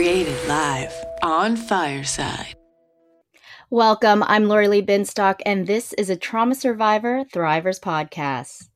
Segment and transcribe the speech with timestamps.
[0.00, 2.54] Created live on Fireside.
[3.68, 4.22] Welcome.
[4.22, 8.70] I'm Lorilee Binstock, and this is a Trauma Survivor Thrivers podcast.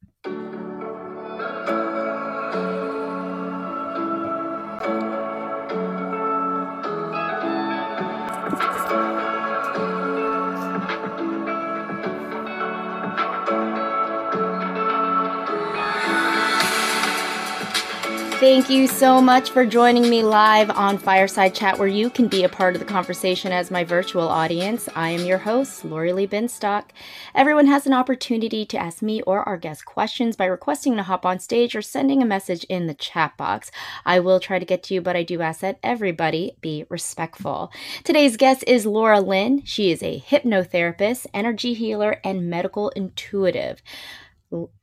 [18.45, 22.45] Thank you so much for joining me live on Fireside Chat, where you can be
[22.45, 24.87] a part of the conversation as my virtual audience.
[24.95, 26.91] I am your host, Lorilee Binstock.
[27.35, 31.25] Everyone has an opportunity to ask me or our guest questions by requesting to hop
[31.25, 33.71] on stage or sending a message in the chat box.
[34.05, 37.73] I will try to get to you, but I do ask that everybody be respectful.
[38.05, 39.65] Today's guest is Laura Lynn.
[39.65, 43.81] She is a hypnotherapist, energy healer, and medical intuitive.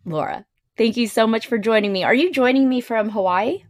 [0.04, 0.46] Laura,
[0.82, 2.04] Thank you so much for joining me.
[2.04, 3.66] Are you joining me from Hawaii?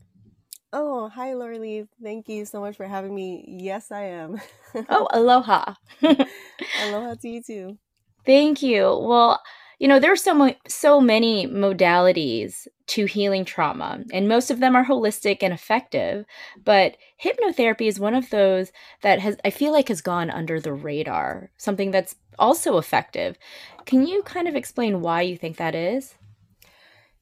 [0.71, 1.85] Oh, hi, Lorilee.
[2.01, 3.43] Thank you so much for having me.
[3.49, 4.39] Yes, I am.
[4.87, 5.73] oh, aloha.
[6.01, 7.77] aloha to you too.
[8.25, 8.97] Thank you.
[8.97, 9.41] Well,
[9.77, 14.61] you know, there are so, mo- so many modalities to healing trauma, and most of
[14.61, 16.23] them are holistic and effective.
[16.63, 20.71] But hypnotherapy is one of those that has, I feel like, has gone under the
[20.71, 23.37] radar, something that's also effective.
[23.85, 26.15] Can you kind of explain why you think that is?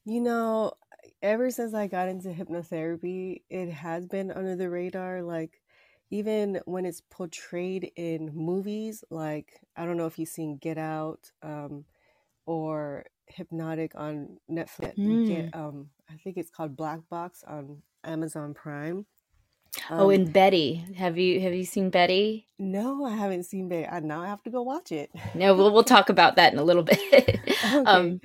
[0.04, 0.72] You know,
[1.22, 5.22] ever since I got into hypnotherapy, it has been under the radar.
[5.22, 5.60] Like,
[6.10, 11.30] even when it's portrayed in movies, like, I don't know if you've seen Get Out
[11.42, 11.84] um,
[12.46, 14.96] or Hypnotic on Netflix.
[14.98, 15.28] Mm.
[15.28, 19.06] Get, um, I think it's called Black Box on Amazon Prime.
[19.88, 22.46] Um, oh, and Betty, have you have you seen Betty?
[22.58, 23.86] No, I haven't seen Betty.
[23.86, 25.10] I, now I have to go watch it.
[25.34, 26.98] no, we'll we'll talk about that in a little bit.
[27.64, 27.84] okay.
[27.84, 28.20] um,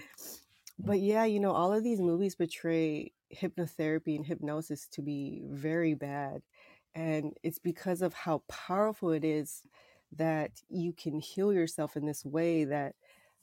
[0.78, 5.94] but yeah, you know, all of these movies portray hypnotherapy and hypnosis to be very
[5.94, 6.42] bad.
[6.94, 9.64] And it's because of how powerful it is
[10.16, 12.96] that you can heal yourself in this way that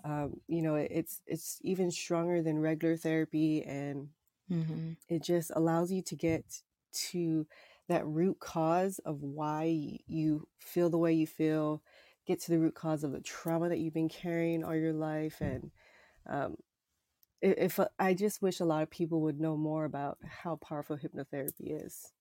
[0.05, 4.09] um, you know it's it's even stronger than regular therapy and
[4.51, 4.93] mm-hmm.
[5.09, 6.45] it just allows you to get
[6.93, 7.47] to
[7.89, 11.83] that root cause of why you feel the way you feel
[12.27, 15.41] get to the root cause of the trauma that you've been carrying all your life
[15.41, 15.71] and
[16.29, 16.57] um,
[17.43, 20.97] if, uh, I just wish a lot of people would know more about how powerful
[20.97, 22.13] hypnotherapy is.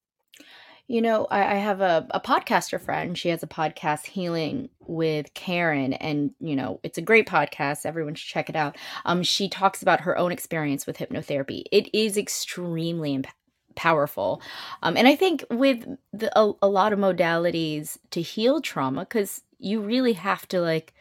[0.87, 3.17] You know, I, I have a, a podcaster friend.
[3.17, 7.85] She has a podcast, Healing with Karen, and you know, it's a great podcast.
[7.85, 8.77] Everyone should check it out.
[9.05, 11.63] Um, she talks about her own experience with hypnotherapy.
[11.71, 13.27] It is extremely imp-
[13.75, 14.41] powerful,
[14.83, 19.43] um, and I think with the, a, a lot of modalities to heal trauma, because
[19.59, 20.93] you really have to like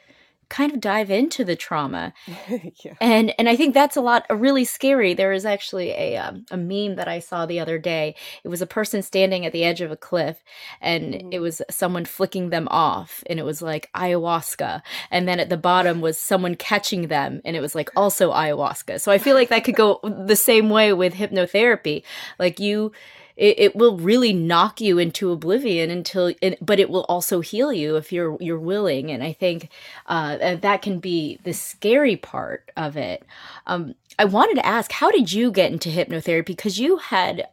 [0.50, 2.12] kind of dive into the trauma.
[2.84, 2.94] Yeah.
[3.00, 5.14] and and i think that's a lot really scary.
[5.14, 8.14] There is actually a um, a meme that i saw the other day.
[8.44, 10.42] It was a person standing at the edge of a cliff
[10.80, 11.28] and mm.
[11.32, 14.82] it was someone flicking them off and it was like ayahuasca.
[15.10, 19.00] And then at the bottom was someone catching them and it was like also ayahuasca.
[19.00, 22.02] So i feel like that could go the same way with hypnotherapy.
[22.38, 22.92] Like you
[23.40, 27.96] it, it will really knock you into oblivion until but it will also heal you
[27.96, 29.68] if you're you're willing and i think
[30.06, 33.24] uh, that can be the scary part of it
[33.66, 37.48] um, i wanted to ask how did you get into hypnotherapy because you had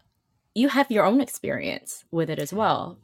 [0.53, 2.97] you have your own experience with it as well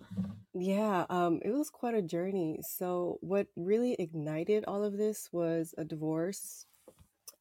[0.55, 2.59] yeah, um, it was quite a journey.
[2.61, 6.67] So, what really ignited all of this was a divorce.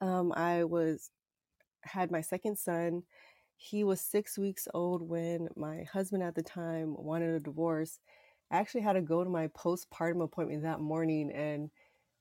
[0.00, 1.10] Um, I was
[1.82, 3.02] had my second son
[3.56, 8.00] he was six weeks old when my husband at the time wanted a divorce.
[8.50, 11.70] I actually had to go to my postpartum appointment that morning and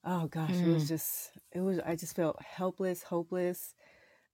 [0.04, 0.90] oh gosh, it was mm.
[0.90, 3.74] just it was I just felt helpless, hopeless.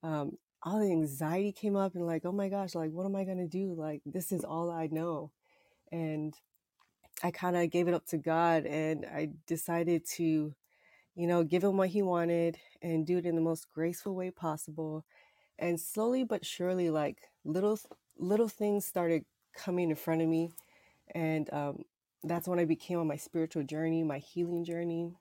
[0.03, 3.23] Um, all the anxiety came up and like, oh my gosh, like what am I
[3.23, 3.73] gonna do?
[3.73, 5.31] Like this is all I know.
[5.91, 6.33] And
[7.23, 10.53] I kind of gave it up to God and I decided to,
[11.15, 14.29] you know, give him what he wanted and do it in the most graceful way
[14.29, 15.05] possible
[15.59, 17.79] and slowly but surely like little
[18.18, 19.23] little things started
[19.56, 20.51] coming in front of me
[21.16, 21.83] and um,
[22.24, 25.12] that's when i became on my spiritual journey my healing journey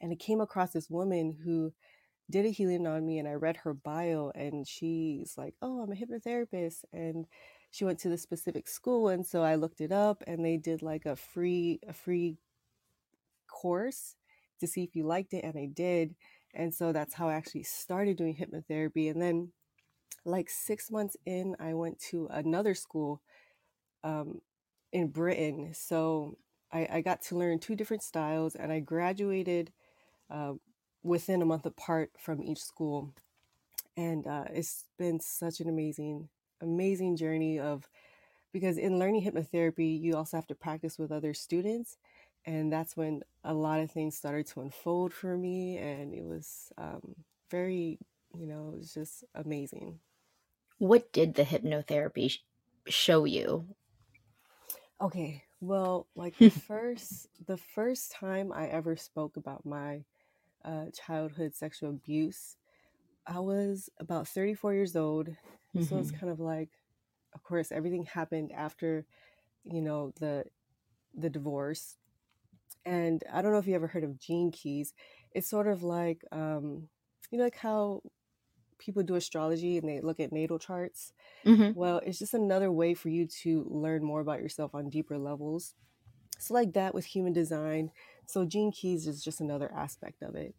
[0.00, 1.72] and i came across this woman who
[2.30, 5.92] did a healing on me and i read her bio and she's like oh i'm
[5.92, 7.26] a hypnotherapist and
[7.70, 10.82] she went to the specific school and so i looked it up and they did
[10.82, 12.36] like a free a free
[13.48, 14.16] course
[14.60, 16.14] to see if you liked it and i did
[16.56, 19.10] and so that's how I actually started doing hypnotherapy.
[19.10, 19.52] And then,
[20.26, 23.22] like six months in, I went to another school
[24.04, 24.40] um,
[24.92, 25.70] in Britain.
[25.72, 26.36] So
[26.72, 29.72] I, I, got to learn two different styles, and I graduated
[30.30, 30.54] uh,
[31.02, 33.14] within a month apart from each school.
[33.96, 36.28] And uh, it's been such an amazing,
[36.60, 37.88] amazing journey of
[38.52, 41.96] because in learning hypnotherapy, you also have to practice with other students.
[42.44, 45.78] And that's when a lot of things started to unfold for me.
[45.78, 47.16] And it was um,
[47.50, 47.98] very,
[48.34, 49.98] you know, it was just amazing.
[50.78, 52.38] What did the hypnotherapy sh-
[52.88, 53.76] show you?
[55.00, 60.04] Okay, well, like the first the first time I ever spoke about my
[60.64, 62.56] uh, childhood sexual abuse,
[63.26, 65.30] I was about 34 years old.
[65.78, 66.70] So it's hmm kind of like,
[67.34, 69.06] of course, everything happened after,
[69.64, 70.46] you know, the
[71.14, 71.98] the divorce.
[72.84, 74.94] And I don't know if you ever heard of gene keys.
[75.32, 76.88] It's sort of like, um,
[77.30, 78.02] you know, like how
[78.78, 81.12] people do astrology and they look at natal charts.
[81.44, 85.18] hmm Well, it's just another way for you to learn more about yourself on deeper
[85.18, 85.74] levels.
[86.38, 87.90] So, like that with human design.
[88.26, 90.54] So, Gene Keys is just another aspect of it.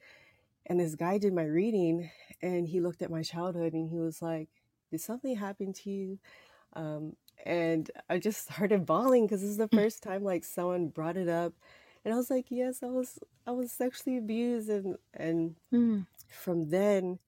[0.66, 2.10] And this guy did my reading
[2.42, 4.50] and he looked at my childhood and he was like,
[4.92, 6.20] Did something happen to you?
[6.74, 7.16] Um,
[7.46, 11.30] and I just started bawling because this is the first time like someone brought it
[11.30, 11.54] up.
[12.06, 16.70] And I was like, Yes, I was I was sexually abused and and mm from
[16.70, 17.20] then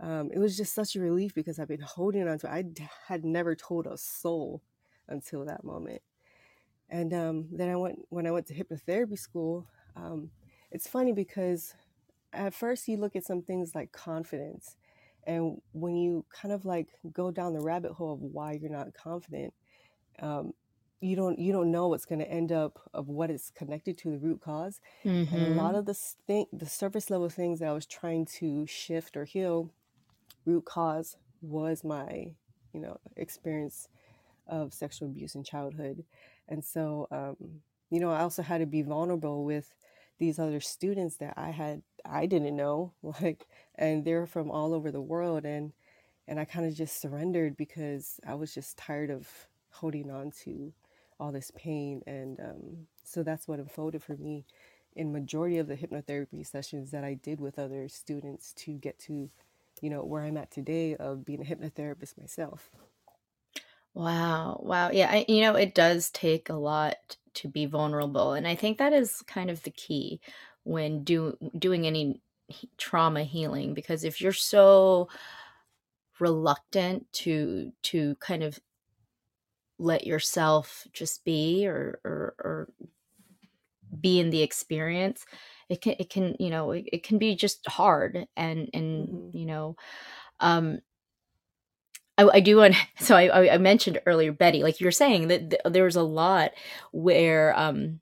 [0.00, 2.50] um, it was just such a relief because I've been holding on to it.
[2.52, 4.62] I d- had never told a soul
[5.08, 6.02] until that moment.
[6.90, 9.66] And um, then I went when I went to hypnotherapy school.
[9.96, 10.30] Um,
[10.70, 11.74] it's funny because
[12.32, 14.76] at first you look at some things like confidence,
[15.26, 18.94] and when you kind of like go down the rabbit hole of why you're not
[18.94, 19.52] confident,
[20.20, 20.52] um,
[21.00, 24.10] you don't you don't know what's going to end up of what is connected to
[24.10, 24.80] the root cause.
[25.30, 25.94] And a lot hmm of the
[26.26, 29.70] thing, the surface level things that I was trying to shift or heal,
[30.44, 32.32] root cause was my
[32.72, 33.88] you know experience
[34.48, 36.04] of sexual abuse in childhood.
[36.48, 37.36] And so, um,
[37.90, 39.74] you know, I also had to be vulnerable with
[40.18, 43.46] these other students that I had I didn't know, like,
[43.76, 45.72] and they're from all over the world, and
[46.26, 49.28] and I kind of just surrendered because I was just tired of
[49.70, 50.72] holding on to
[51.20, 54.44] all this pain, and um, so that's what unfolded for me
[54.96, 59.30] in majority of the hypnotherapy sessions that I did with other students to get to,
[59.82, 62.70] you know, where I'm at today of being a hypnotherapist myself.
[63.94, 64.60] Wow.
[64.62, 64.90] Wow.
[64.90, 68.78] Yeah, I, you know, it does take a lot to be vulnerable, and I think
[68.78, 70.20] that is kind of the key
[70.64, 72.22] when do doing any
[72.78, 75.08] trauma healing because if you're so
[76.20, 78.58] reluctant to to kind of
[79.78, 82.68] let yourself just be or or, or
[84.00, 85.24] be in the experience
[85.68, 89.30] it can it can you know it, it can be just hard and and hmm
[89.32, 89.76] you know
[90.40, 90.80] um
[92.16, 95.62] I, I do want so I, I mentioned earlier betty like you're saying that th-
[95.66, 96.52] there was a lot
[96.92, 98.00] where um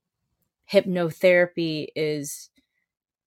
[0.73, 2.51] hypnotherapy is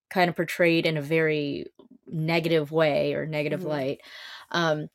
[0.09, 1.68] kind of portrayed in a very
[2.07, 4.00] negative way or negative hmm light
[4.51, 4.89] um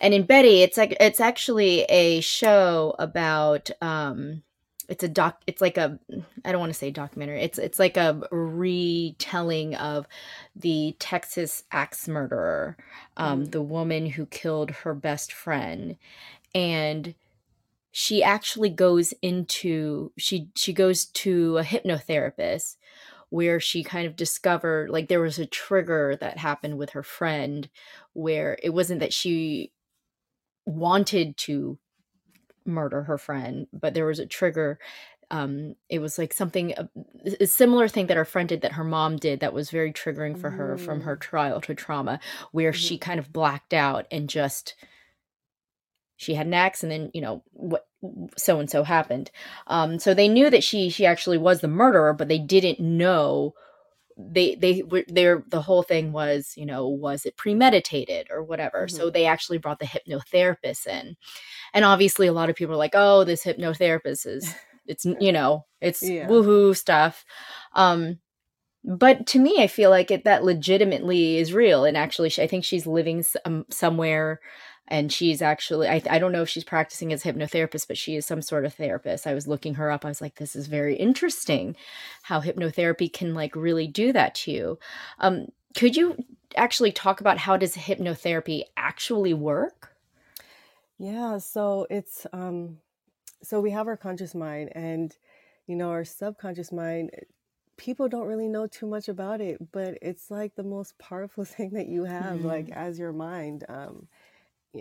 [0.00, 4.42] and in Betty, it's like it's actually a show about um
[4.88, 5.98] it's a doc it's like a
[6.44, 7.42] I don't want to say documentary.
[7.42, 10.06] It's it's like a retelling of
[10.54, 12.76] the Texas axe murderer,
[13.16, 15.96] um, hmm the woman who killed her best friend.
[16.54, 17.14] And
[17.92, 22.76] she actually goes into she she goes to a hypnotherapist
[23.30, 27.68] where she kind of discovered like there was a trigger that happened with her friend
[28.12, 29.72] where it wasn't that she
[30.66, 31.78] wanted to
[32.66, 34.78] murder her friend, but there was a trigger.
[35.30, 36.88] Um, it was like something a,
[37.40, 40.36] a similar thing that her friend did that her mom did that was very triggering
[40.38, 42.20] for her from her Mm, childhood trauma,
[42.52, 44.74] where she mhm, kind of blacked out and just
[46.16, 47.86] she had an axe and then you know what
[48.36, 49.30] so and so happened
[49.66, 53.54] um so they knew that she she actually was the murderer but they didn't know
[54.16, 58.88] they they were there the whole thing was you know was it premeditated or whatever
[58.88, 59.12] so mhm.
[59.12, 61.16] they actually brought the hypnotherapist in
[61.74, 64.54] and obviously a lot of people are like oh this hypnotherapist is
[64.86, 66.28] it's you know it's Yeah.
[66.28, 67.24] woohoo stuff
[67.74, 68.18] um
[68.84, 72.64] but to me i feel like it that legitimately is real and actually i think
[72.64, 74.40] she's living some, somewhere
[74.88, 78.16] and she's actually I, I don't know if she's practicing as a hypnotherapist but she
[78.16, 79.26] is some sort of therapist.
[79.26, 80.04] I was looking her up.
[80.04, 81.76] I was like this is very interesting
[82.22, 84.78] how hypnotherapy can like really do that to you.
[85.18, 86.16] Um could you
[86.56, 89.96] actually talk about how does hypnotherapy actually work?
[90.98, 92.78] Yeah, so it's um
[93.42, 95.16] so we have our conscious mind and
[95.66, 97.10] you know our subconscious mind
[97.78, 101.72] people don't really know too much about it, but it's like the most powerful thing
[101.72, 103.64] that you have like Mm, as your mind.
[103.68, 104.08] Um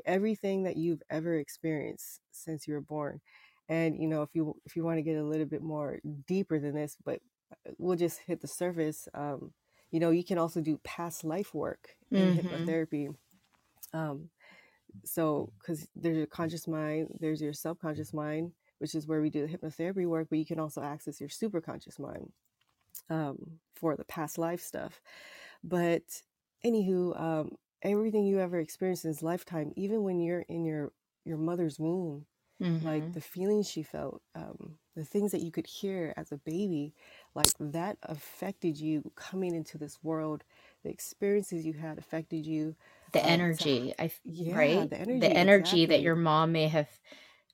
[0.06, 3.22] everything that you've ever experienced since you were born.
[3.70, 6.60] And you know, if you if you want to get a little bit more deeper
[6.60, 7.20] than this, but
[7.52, 9.08] uh, we'll just hit the surface.
[9.14, 9.52] Um,
[9.92, 12.48] you know, you can also do past life work in mm-hmm.
[12.48, 13.16] hypnotherapy.
[13.94, 14.30] Um,
[15.04, 19.46] so because there's your conscious mind there's your subconscious mind which is where we do
[19.46, 22.32] the hypnotherapy work but you can also access your superconscious mind
[23.10, 23.38] um,
[23.76, 25.02] for the past life stuff
[25.64, 26.04] but
[26.66, 27.52] anywho um,
[27.86, 30.94] everything you ever experienced in this lifetime even when you're in your
[31.26, 32.26] your mother's womb
[32.82, 33.14] like Mm-hmm.
[33.14, 36.94] the feelings she felt um, the things that you could hear as a baby
[37.36, 40.44] like that affected you coming into this world
[40.84, 42.76] the experiences you had affected you
[43.14, 44.90] The um, energy, I yeah right?
[44.90, 47.00] the The energy energy that your mom may have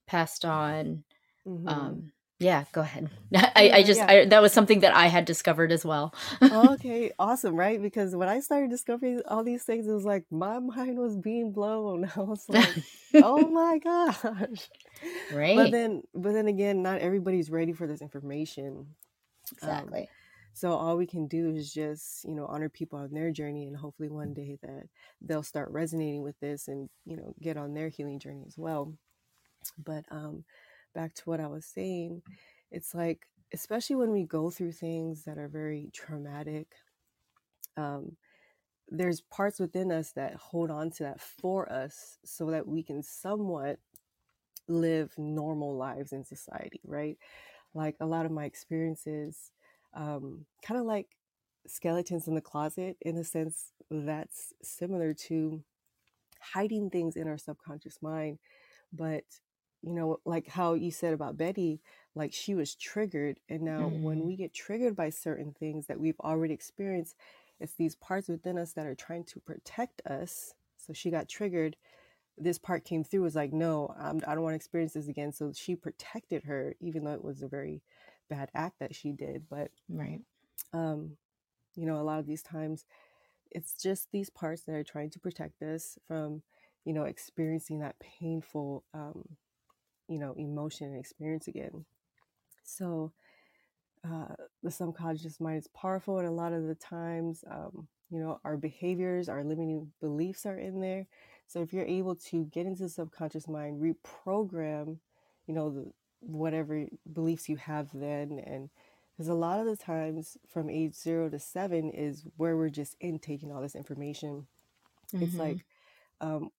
[0.08, 1.04] passed on.
[1.46, 2.12] hmm Um,
[2.42, 3.10] yeah, go ahead.
[3.36, 6.14] I, no I just yeah I, that was something that I had discovered as well.
[6.52, 7.82] Okay, awesome, right?
[7.82, 11.52] Because when I started discovering all these things, it was like my mind was being
[11.54, 12.12] blown.
[12.18, 12.78] I was like,
[13.22, 14.70] oh my gosh.
[15.30, 15.56] Right?
[15.56, 18.96] But then, but then again, not everybody's ready for this information.
[19.62, 20.10] Um, Exactly.
[20.54, 23.78] so all we can do is just, you know, honor people on their journey and
[23.78, 24.88] hopefully one day that
[25.22, 28.94] they'll start resonating with this and, you know, get on their healing journey as well.
[29.84, 30.46] But um
[30.94, 32.22] back to what I was saying,
[32.72, 36.68] it's like especially when we go through things that are very traumatic,
[37.78, 38.16] um,
[38.90, 43.04] there's parts within us that hold on to that for us so that we can
[43.04, 43.80] somewhat
[44.68, 47.18] live normal lives in society, right?
[47.74, 49.52] Like a lot of my experiences,
[49.94, 51.08] um, kind of like
[51.68, 55.64] skeletons in the closet, in a sense that's similar to
[56.40, 58.40] hiding things in our subconscious mind.
[58.94, 59.24] But,
[59.82, 61.82] you know, like how you said about Betty,
[62.16, 63.40] like she was triggered.
[63.50, 67.16] And now when Mm, we get triggered by certain things that we've already experienced,
[67.60, 70.54] it's these parts within us that are trying to protect us.
[70.78, 71.78] So she got triggered.
[72.38, 75.32] This part came through, was like, no, I'm, I don't want to experience this again.
[75.32, 77.82] So she protected her, even though it was a very
[78.30, 79.44] bad act that she did.
[79.50, 80.22] But, right.
[80.74, 81.18] um,
[81.76, 82.86] you know, a lot of these times
[83.52, 86.42] it's just these parts that are trying to protect us from
[86.86, 89.24] you know experiencing that painful um
[90.12, 91.86] you know emotion and experience again.
[92.63, 93.13] So
[94.06, 98.39] uh the subconscious mind is powerful and a lot of the times um you know
[98.46, 101.08] our behaviors our limiting beliefs are in there.
[101.48, 104.98] So if you're able to get into the subconscious mind reprogram
[105.48, 105.91] you know the
[106.22, 108.70] whatever beliefs you have then and
[109.13, 112.96] because a lot of the times from age zero to seven is where we're just
[113.01, 114.48] intaking all this information.
[115.20, 115.39] It's Mm-hmm.
[115.39, 115.65] like
[116.22, 116.50] um,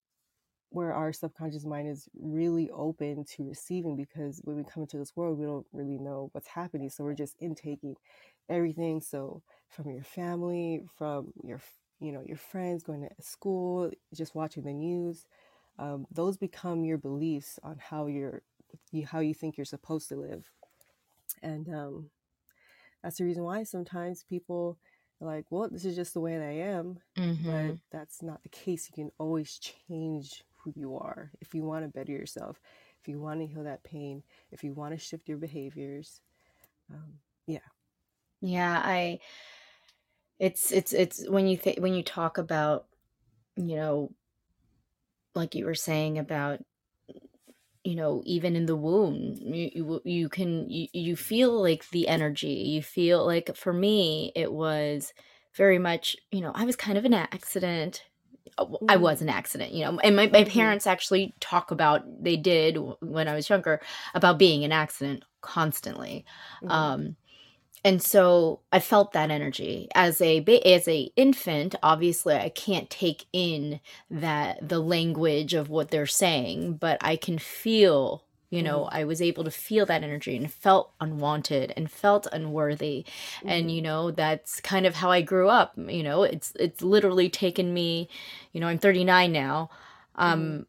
[0.73, 5.17] where our subconscious mind is really open to receiving because when we come into this
[5.17, 7.95] world we don't really know what's happening so we're just intaking
[8.49, 11.61] everything so from your family from your
[12.00, 15.26] you know your friends going to school just watching the news
[15.79, 18.43] um, those become your beliefs on how you're
[18.91, 20.50] you, how you think you're supposed to live
[21.43, 22.11] and um,
[23.02, 24.79] that's the reason why sometimes people
[25.21, 26.99] are like, well, this is just the way that I am.
[27.19, 27.50] Mm-hmm.
[27.50, 28.88] But that's not the case.
[28.88, 32.61] You can always change who you are if you want to better yourself,
[33.00, 36.21] if you want to heal that pain, if you want to shift your behaviors.
[36.90, 37.14] Um,
[37.47, 37.59] yeah.
[38.40, 39.21] Yeah, I
[40.38, 42.87] it's it's it's when you think when you talk about,
[43.57, 44.12] you know,
[45.35, 46.61] like you were saying about
[47.85, 52.07] you know even in the womb you you, you can you, you feel like the
[52.09, 55.12] energy you feel like for me it was
[55.57, 58.04] very much you know i was kind of an accident
[58.88, 58.96] i Mm-hmm.
[58.96, 60.44] was an accident you know and my, my Mm-hmm.
[60.44, 63.80] parents actually talk about they did when i was younger
[64.14, 66.25] about being an accident constantly
[66.62, 66.87] Mm-hmm.
[66.87, 67.16] um
[67.84, 73.26] and so i felt that energy as a as a infant obviously i can't take
[73.32, 73.80] in
[74.11, 78.97] that the language of what they're saying but i can feel you know Mm-hmm.
[78.97, 83.06] i was able to feel that energy and felt unwanted and felt unworthy
[83.47, 83.73] and Mm-hmm.
[83.73, 87.75] you know that's kind of how i grew up you know it's it's literally taken
[87.75, 88.09] me
[88.52, 89.71] you know i'm 39 now
[90.25, 90.56] Mm-hmm.
[90.56, 90.66] um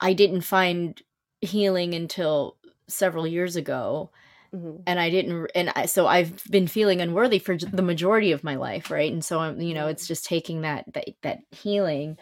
[0.00, 1.02] i didn't find
[1.42, 2.56] healing until
[2.88, 4.10] several years ago
[4.54, 4.82] Mm-hmm.
[4.86, 8.56] and I didn't and I, so I've been feeling unworthy for the majority of my
[8.56, 12.18] life right and so I'm you know it's just taking that that, that healing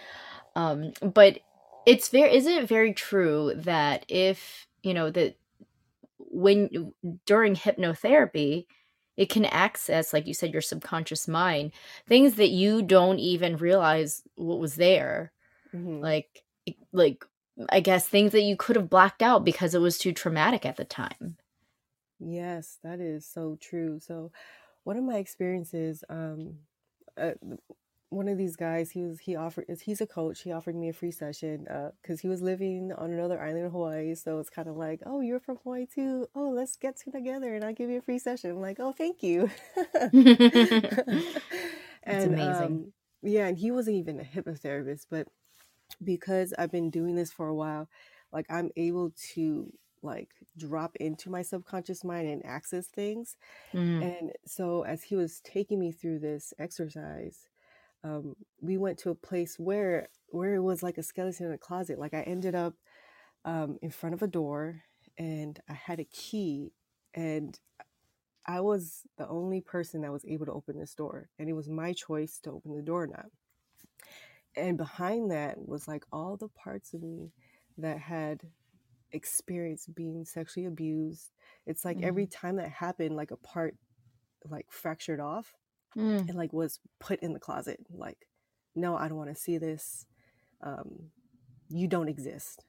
[0.56, 1.40] um but
[1.86, 5.36] it's very is it very true that if you know that
[6.18, 6.92] when
[7.26, 8.66] during hypnotherapy
[9.16, 11.72] it can access like you said your subconscious mind
[12.06, 15.32] things that you don't even realize what was there
[15.74, 16.02] Mm-hmm.
[16.02, 16.44] like
[16.92, 17.24] like
[17.70, 20.76] I guess things that you could have blacked out because it was too traumatic at
[20.76, 21.36] the time
[22.20, 24.00] Yes, that is so true.
[24.00, 24.32] So,
[24.84, 26.58] one of my experiences, um,
[27.16, 27.32] uh,
[28.10, 30.40] one of these guys, he was he offered is he's a coach.
[30.40, 33.70] He offered me a free session uh, because he was living on another island in
[33.70, 34.14] Hawaii.
[34.14, 36.26] So it's kind of like, oh, you're from Hawaii too.
[36.34, 38.50] Oh, let's get together and I'll give you a free session.
[38.50, 39.50] I'm like, oh, thank you.
[42.08, 42.62] That's and amazing.
[42.62, 45.28] um, yeah, and he wasn't even a hypnotherapist, but
[46.02, 47.88] because I've been doing this for a while,
[48.32, 49.70] like I'm able to
[50.02, 53.36] like drop into my subconscious mind and access things.
[53.74, 54.02] Mm.
[54.02, 57.48] And so as he was taking me through this exercise,
[58.08, 61.58] um, we went to a place where where it was like a skeleton in a
[61.58, 61.98] closet.
[61.98, 62.74] Like I ended up
[63.44, 64.82] um, in front of a door
[65.18, 66.72] and I had a key
[67.14, 67.58] and
[68.46, 71.30] I was the only person that was able to open this door.
[71.38, 73.26] And it was my choice to open the door or not.
[74.56, 77.32] And behind that was like all the parts of me
[77.78, 78.42] that had
[79.12, 81.30] experienced being sexually abused.
[81.66, 82.30] It's like every Mm.
[82.30, 83.76] time that happened, like a part
[84.48, 85.54] like fractured off
[85.98, 86.28] Mm.
[86.28, 87.80] and like was put in the closet.
[87.92, 88.28] Like,
[88.76, 90.06] no, I don't want to see this.
[90.62, 91.10] Um,
[91.68, 92.64] you don't exist.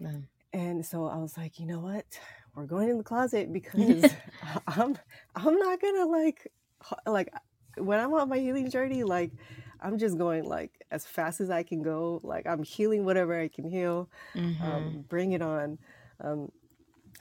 [0.00, 0.24] Mm.
[0.52, 2.04] And so I was like, you know what?
[2.54, 4.04] We're going in the closet because
[4.66, 4.96] I'm
[5.34, 6.52] I'm not gonna like
[7.06, 7.32] like
[7.78, 9.32] when I'm on my healing journey, like
[9.80, 12.20] I'm just going like as fast as I can go.
[12.22, 14.08] Like I'm healing whatever I can heal.
[14.34, 14.62] Mhm.
[14.62, 15.78] Um, bring it on.
[16.20, 16.52] Um,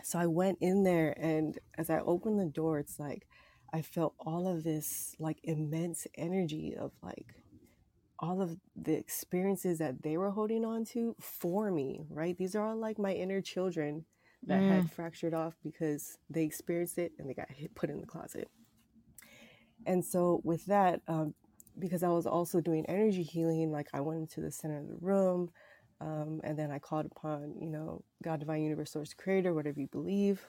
[0.03, 3.27] so I went in there, and as I opened the door, it's like
[3.73, 7.35] I felt all of this like immense energy of like
[8.19, 12.37] all of the experiences that they were holding on to for me, right?
[12.37, 14.05] These are all like my inner children
[14.47, 14.67] that Mm.
[14.67, 18.49] had fractured off because they experienced it and they got hit, put in the closet.
[19.85, 21.35] And so with that, um,
[21.79, 24.97] because I was also doing energy healing, like I went into the center of the
[25.01, 25.51] room,
[26.01, 29.87] um, and then I called upon, you know, God, Divine Universe, Source, Creator, whatever you
[29.87, 30.41] believe,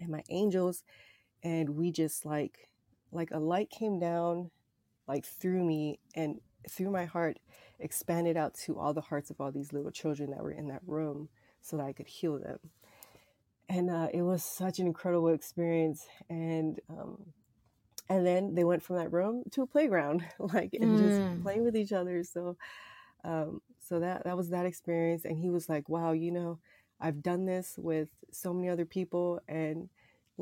[0.00, 0.84] and my angels,
[1.42, 2.68] and we just like,
[3.12, 4.50] like a light came down,
[5.08, 7.38] like through me and through my heart,
[7.80, 10.82] expanded out to all the hearts of all these little children that were in that
[10.86, 11.28] room,
[11.62, 12.58] so that I could heal them.
[13.68, 17.18] And uh, it was such an incredible experience, and um,
[18.08, 21.42] and then they went from that room to a playground like and just Mm.
[21.42, 22.56] playing with each other so
[23.24, 26.58] um so that that was that experience and he was like wow you know
[27.00, 29.88] i've done this with so many other people and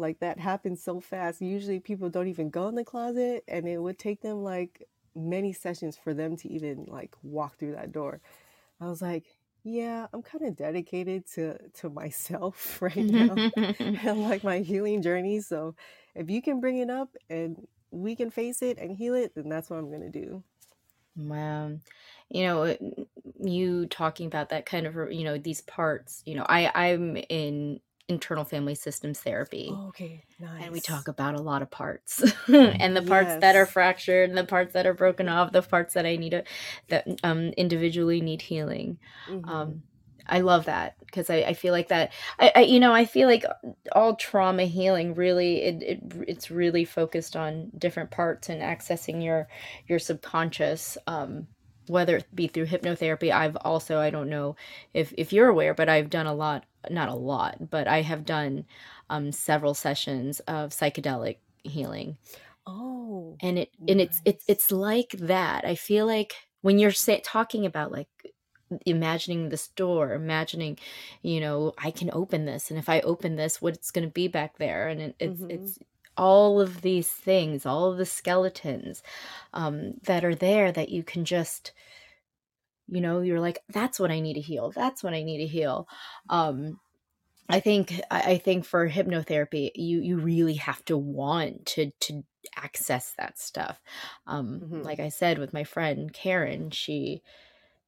[0.00, 3.78] like that happens so fast usually people don't even go in the closet and it
[3.78, 8.20] would take them like many sessions for them to even like walk through that door
[8.80, 9.24] i was like
[9.62, 15.40] yeah i'm kind of dedicated to to myself right now and like my healing journey.
[15.40, 15.74] So
[16.14, 19.48] if you can bring it up and we can face it and heal it, then
[19.48, 20.42] that's what I'm gonna do.
[21.16, 21.72] Wow.
[22.28, 22.76] You know,
[23.42, 27.80] you talking about that kind of, you know, these parts, you know, I I'm in
[28.10, 29.70] internal family systems therapy.
[29.72, 30.62] Oh, okay, nice.
[30.62, 32.22] and we talk about a lot of parts.
[32.48, 35.94] And the parts that are fractured and the parts that are broken off, the parts
[35.94, 36.44] that I need to
[36.88, 38.98] that um individually need healing.
[39.26, 39.84] hmm Um
[40.26, 43.26] I love that because I, I feel like that I, I you know I feel
[43.28, 43.44] like
[43.92, 49.48] all trauma healing really it, it it's really focused on different parts and accessing your
[49.88, 51.48] your subconscious um
[51.86, 53.32] whether it be through hypnotherapy.
[53.32, 54.54] I've also I don't know
[54.94, 58.24] if if you're aware but I've done a lot not a lot but I have
[58.24, 58.64] done
[59.10, 62.16] um several sessions of psychedelic healing.
[62.66, 65.64] Oh, and it and it's it's it's like that.
[65.64, 68.08] I feel like when you're say, talking about like
[68.86, 70.78] imagining this door imagining
[71.22, 74.28] you know i can open this and if i open this what's going to be
[74.28, 74.88] back there?
[74.88, 75.78] And it, it's hmm it's
[76.16, 79.02] all of these things all of the skeletons
[79.54, 81.72] um, that are there that you can just
[82.90, 85.46] you know you're like that's what i need to heal that's what i need to
[85.46, 85.88] heal
[86.28, 86.80] um,
[87.48, 92.22] I think I think for hypnotherapy, you you really have to want to to
[92.56, 93.82] access that stuff.
[94.26, 97.22] Um, hmm like I said with my friend Karen, she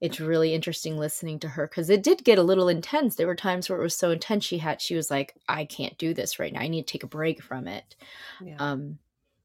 [0.01, 3.15] it's really interesting listening to her because it did get a little intense.
[3.15, 5.97] There were times where it was so intense she had she was like, I can't
[5.97, 6.59] do this right now.
[6.61, 7.95] I need to take a break from it.
[8.39, 8.55] Yeah.
[8.59, 8.99] Um,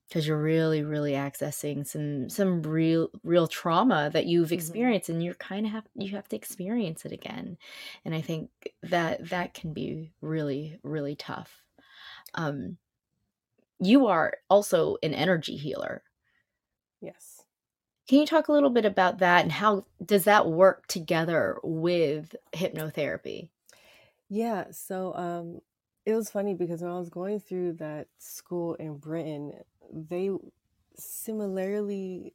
[0.09, 5.23] because you're really really accessing some some real real trauma that you've hmm experienced and
[5.23, 7.59] you're kind of have you have to experience it again
[8.05, 8.51] and i think
[8.83, 11.63] that that can be really really tough
[12.35, 12.79] um
[13.81, 16.03] you are also an energy healer
[17.01, 17.45] Yes.
[18.09, 22.35] can you talk a little bit about that and how does that work together with
[22.55, 23.51] hypnotherapy
[24.29, 24.71] Yeah.
[24.71, 25.61] So um,
[26.05, 29.53] it was funny because when I was going through that school in Britain,
[29.93, 30.31] they
[30.97, 32.35] similarly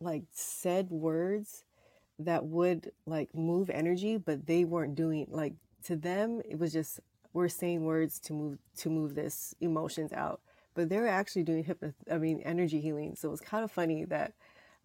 [0.00, 1.64] like said words
[2.18, 7.00] that would like move energy, but they weren't doing like to them it was just
[7.32, 10.40] we're saying words to move to move this emotions out.
[10.74, 13.16] But they were actually doing hypno I mean energy healing.
[13.16, 14.34] So it was kind of funny that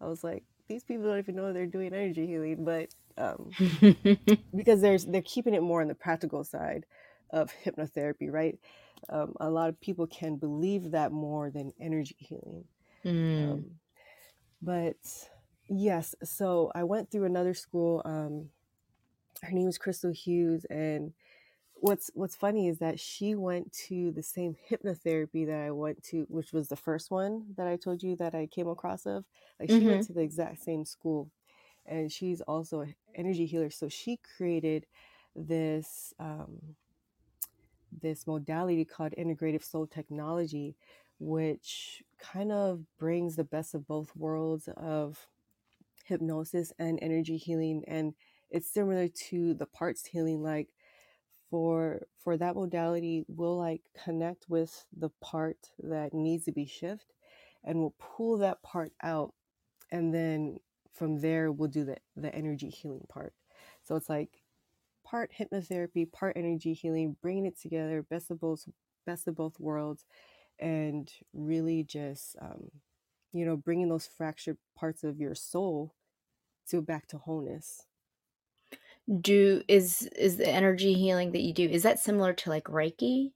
[0.00, 3.50] I was like, these people don't even know they're doing energy healing, but um
[4.56, 6.86] because there's they're keeping it more on the practical side
[7.30, 8.58] of hypnotherapy, right?
[9.08, 12.64] Um, a lot of people can believe that more than energy healing.
[13.04, 13.76] Mm, Um,
[14.62, 14.96] but
[15.68, 16.14] yes.
[16.24, 18.02] So I went through another school.
[18.04, 18.48] Um,
[19.42, 21.12] her name was Crystal Hughes, and
[21.74, 26.26] what's what's funny is that she went to the same hypnotherapy that I went to,
[26.28, 29.24] which was the first one that I told you that I came across of.
[29.60, 30.04] Like she went Mm-hmm.
[30.04, 31.30] to the exact same school,
[31.86, 33.70] and she's also an energy healer.
[33.70, 34.86] So she created
[35.34, 36.58] this um,
[38.02, 40.76] this modality called integrative soul technology,
[41.18, 45.26] which kind of brings the best of both worlds of
[46.04, 48.14] hypnosis and energy healing and
[48.50, 50.68] it's similar to the parts healing like
[51.50, 57.12] for for that modality we'll like connect with the part that needs to be shifted
[57.62, 59.34] and we'll pull that part out
[59.90, 60.58] and then
[60.98, 63.32] from there we'll do the the energy healing part.
[63.84, 64.37] So it's like
[65.08, 68.68] part hypnotherapy part energy healing bringing it together best of both
[69.06, 70.04] best of both worlds
[70.58, 72.70] and really just um,
[73.32, 75.94] you know bringing those fractured parts of your soul
[76.68, 77.84] to back to wholeness
[79.20, 83.32] Do is is the energy healing that you do is that similar to like Reiki?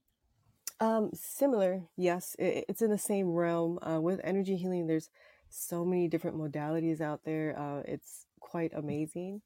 [0.79, 5.09] um similar yes it, it's in the same realm uh, with energy healing there's
[5.49, 9.41] so many different modalities out there uh, it's quite amazing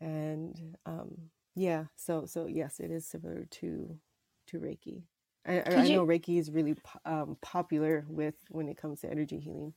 [0.00, 1.16] and um
[1.54, 3.98] yeah so so yes it is similar to
[4.46, 5.04] to reiki
[5.46, 9.10] i i I you know reiki is really um, popular with when it comes to
[9.10, 9.74] energy healing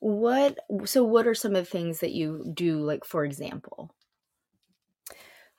[0.00, 3.94] what so what are some of the things that you do like for example?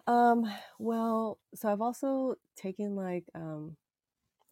[0.07, 0.45] um
[0.79, 3.77] well so i've also taken like um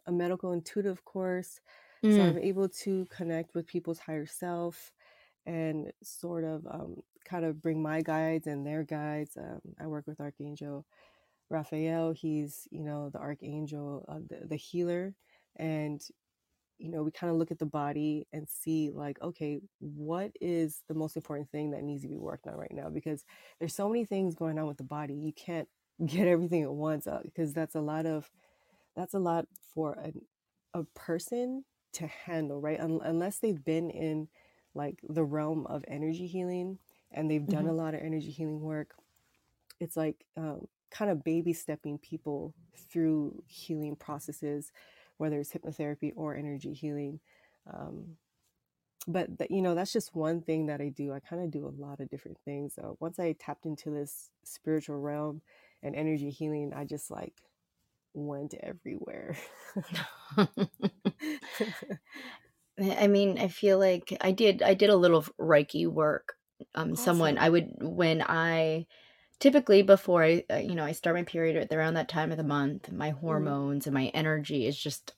[0.07, 1.61] a medical intuitive course.
[2.09, 4.91] So I'm Mm, able to connect with people's higher self
[5.45, 9.37] and sort of um, kind of bring my guides and their guides.
[9.37, 10.85] Um, I work with Archangel
[11.49, 12.11] Raphael.
[12.11, 15.13] He's, you know, the Archangel, uh, the, the healer.
[15.55, 16.01] And,
[16.77, 20.83] you know, we kind of look at the body and see, like, okay, what is
[20.87, 22.89] the most important thing that needs to be worked on right now?
[22.89, 23.25] Because
[23.59, 25.15] there's so many things going on with the body.
[25.15, 25.67] You can't
[26.05, 28.29] get everything at once because that's a lot of
[28.95, 34.27] that's a lot for a, a person to handle right Un- unless they've been in
[34.75, 36.77] like the realm of energy healing
[37.11, 37.69] and they've done mhm.
[37.69, 38.95] a lot of energy healing work
[39.79, 42.53] it's like um, kind of baby stepping people
[42.91, 44.71] through healing processes
[45.17, 47.19] whether it's hypnotherapy or energy healing
[47.71, 48.15] um,
[49.07, 51.65] but that you know that's just one thing that i do i kind of do
[51.65, 55.41] a lot of different things uh, once i tapped into this spiritual realm
[55.83, 57.33] and energy healing i just like
[58.13, 59.35] went everywhere
[62.79, 66.35] I mean, I feel like I did I did a little Reiki work.
[66.75, 68.87] Um, someone I would when I
[69.39, 72.43] typically before I uh, you know I start my period around that time of the
[72.43, 75.15] month, my hmm hormones and my energy is just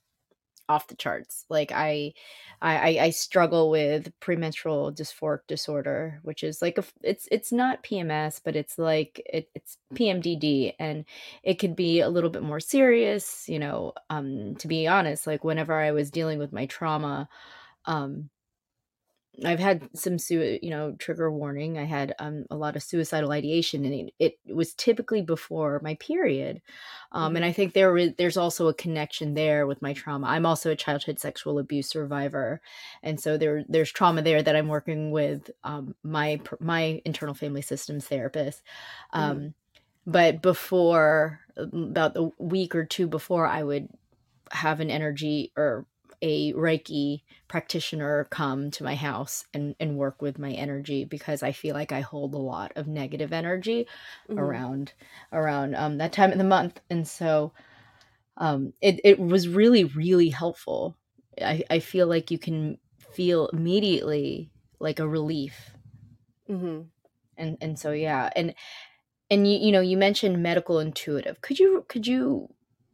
[0.70, 1.46] off the charts.
[1.50, 2.14] Like I,
[2.62, 8.40] I, I struggle with premenstrual dysphoric disorder, which is like a, it's it's not PMS,
[8.40, 11.06] but it's like it, it's PMDD, and
[11.44, 13.50] it could be a little bit more serious.
[13.50, 17.28] You know, um, to be honest, like whenever I was dealing with my trauma,
[17.86, 18.30] um,
[19.46, 21.78] I've had some sui you know, trigger warning.
[21.78, 25.96] I had, um, a lot of suicidal ideation, and it it was typically before my
[25.96, 26.62] period.
[27.13, 30.28] Um, and hmm I think there is there's also a connection there with my trauma.
[30.28, 32.62] I'm also a childhood sexual abuse survivor,
[33.04, 37.62] and so there there's trauma there that I'm working with, um, my my internal family
[37.62, 38.63] systems therapist.
[39.13, 39.56] Um,
[40.06, 43.89] but before, about a week or 2 before, I would
[44.52, 45.88] have an energy or
[46.22, 51.52] a Reiki practitioner come to my house and and work with my energy because I
[51.52, 53.88] feel like I hold a lot of negative energy
[54.30, 54.94] hmm around
[55.34, 57.54] around um that time of the month and so
[58.38, 60.98] um it it was really really helpful.
[61.42, 65.72] I I feel like you can feel immediately like a relief
[66.48, 66.92] hmm
[67.38, 68.54] and and so yeah and
[69.30, 71.42] and you you know you mentioned medical intuitive.
[71.42, 72.54] Could you could you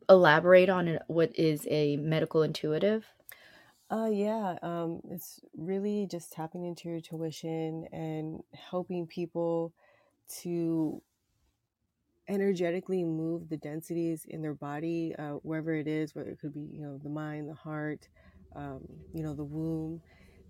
[0.10, 3.06] elaborate on what is a medical intuitive?
[3.90, 9.74] Uh, yeah, um, it's really just tapping into your tuition and helping people
[10.42, 11.02] to
[12.28, 16.68] energetically move the densities in their body, uh, wherever it is, whether it could be,
[16.72, 18.10] you know, the mind, the heart,
[18.56, 18.82] um,
[19.14, 20.02] you know, the womb.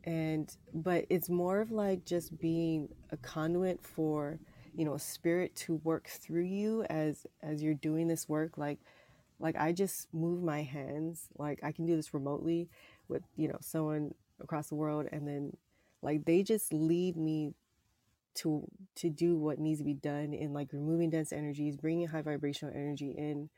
[0.03, 4.39] And, but it's more of like just being a conduit for,
[4.75, 8.57] you know, a spirit to work through you as, as you're doing this work.
[8.57, 8.79] Like,
[9.39, 12.69] like I just move my hands, like I can do this remotely
[13.09, 15.07] with, you know, someone across the world.
[15.11, 15.57] And then
[16.01, 17.53] like they just lead me
[18.35, 22.21] to to do what needs to be done in like removing dense energies, bringing high
[22.21, 23.49] vibrational energy in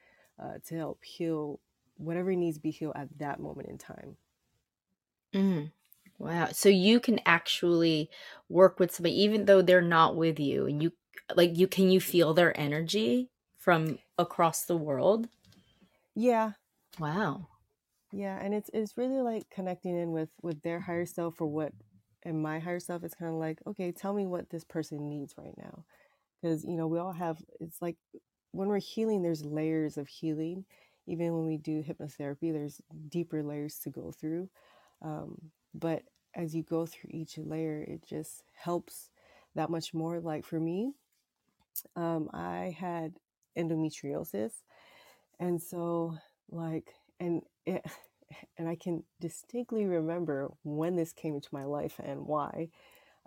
[0.41, 1.59] uh, to help heal
[1.97, 4.15] whatever needs to be healed at that moment in time.
[5.33, 5.71] Mm.
[6.17, 6.49] Wow.
[6.51, 8.09] So you can actually
[8.49, 10.93] work with somebody even though they're not with you and you
[11.35, 15.29] like you can you feel their energy from across the world?
[16.15, 16.53] Yeah,
[16.99, 17.47] Wow.
[18.11, 21.73] Yeah, and it's it's really like connecting in with with their higher self for what
[22.23, 25.35] and my higher self is kind of like, okay, tell me what this person needs
[25.37, 25.85] right now.
[26.41, 27.97] Because, you know, we all have, it's like
[28.51, 30.65] when we're healing, there's layers of healing.
[31.07, 34.49] Even when we do hypnotherapy, there's deeper layers to go through.
[35.01, 35.37] Um,
[35.73, 36.03] but
[36.35, 39.09] as you go through each layer, it just helps
[39.55, 40.19] that much more.
[40.19, 40.93] Like for me,
[41.95, 43.13] um, I had
[43.57, 44.51] endometriosis.
[45.39, 46.17] And so,
[46.51, 47.85] like, and it,
[48.57, 52.69] and I can distinctly remember when this came into my life and why.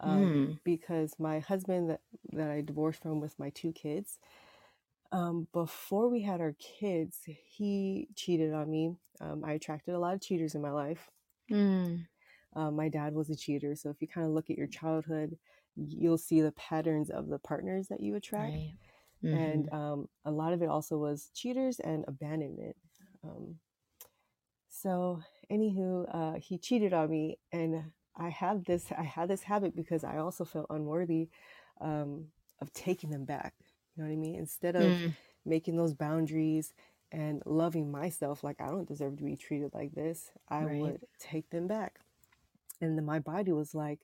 [0.01, 0.59] Um, Mm.
[0.65, 2.01] because my husband that,
[2.33, 4.19] that I divorced from with my two kids,
[5.13, 8.97] um, before we had our kids, he cheated on me.
[9.21, 11.11] Um, I attracted a lot of cheaters in my life.
[11.51, 12.07] Mm.
[12.55, 13.75] Um, my dad was a cheater.
[13.75, 15.37] So if you kind of look at your childhood,
[15.77, 18.57] you'll see the patterns of the partners that you attract.
[18.57, 18.75] Right.
[19.33, 19.73] And Mhm.
[19.73, 22.77] um, a lot of it also was cheaters and abandonment.
[23.25, 23.59] Um,
[24.83, 27.85] so, anywho, uh, he cheated on me, and
[28.17, 28.93] I have this.
[28.97, 31.29] I had this habit because I also felt unworthy
[31.81, 32.27] um,
[32.61, 33.55] of taking them back.
[33.97, 34.37] You know what I mean?
[34.37, 35.15] Instead of Mm.
[35.45, 36.73] making those boundaries
[37.13, 40.67] and loving myself, like I don't deserve to be treated like this, I Right.
[40.67, 42.01] would take them back.
[42.81, 44.01] And then my body was like,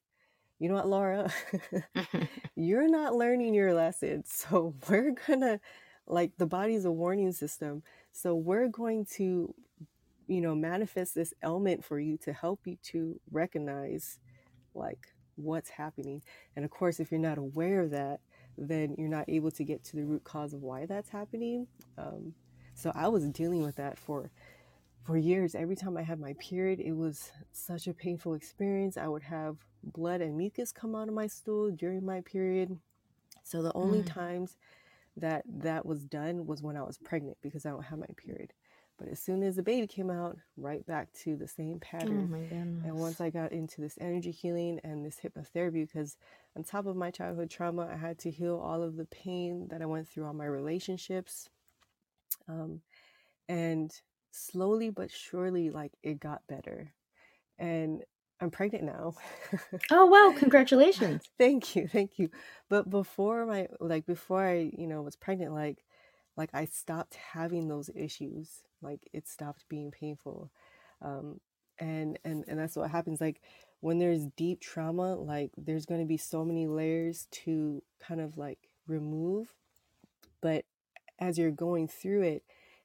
[0.59, 1.33] you know what, Laura,
[2.57, 4.25] you're not learning your lesson.
[4.27, 5.61] So we're gonna,
[6.07, 7.83] like, the body's a warning system.
[8.13, 9.55] So we're going to
[10.29, 14.21] you know manifest this element for you to help you to recognize
[14.75, 16.23] like what's happening.
[16.57, 18.21] And of course if you're not aware of that
[18.59, 21.69] then you're not able to get to the root cause of why that's happening.
[21.99, 22.35] Um,
[22.75, 24.31] so i was dealing with that for
[25.05, 25.55] for years.
[25.55, 28.97] Every time i had my period it was such a painful experience.
[28.99, 32.79] I would have blood and mucus come out of my stool during my period.
[33.45, 34.05] So the only Mm.
[34.05, 34.57] times
[35.17, 38.53] that that was done was when i was pregnant because i don't have my period
[38.99, 42.31] but as soon as the baby came out, right back to the same Oh pattern.
[42.31, 42.45] my
[42.83, 46.17] And once I got into this energy healing and this hypnotherapy, because
[46.57, 49.83] on top of my childhood trauma, I had to heal all of the pain that
[49.83, 51.49] I went through on my relationships.
[52.49, 52.81] Um,
[53.49, 53.93] and
[54.33, 56.95] slowly but surely, like it got better.
[57.59, 58.05] And
[58.41, 59.15] I'm pregnant now.
[59.91, 61.29] Oh wow, congratulations.
[61.39, 62.31] thank you, thank you.
[62.69, 65.85] But before my like before I, you know, was pregnant, like
[66.39, 68.63] like I stopped having those issues.
[68.81, 70.51] Like it stopped being painful.
[71.03, 71.41] Um
[71.79, 73.43] and and and that's what happens like
[73.81, 78.37] when there's deep trauma, like there's going to be so many layers to kind of
[78.37, 79.55] like remove,
[80.41, 80.65] but
[81.19, 82.43] as you're going through it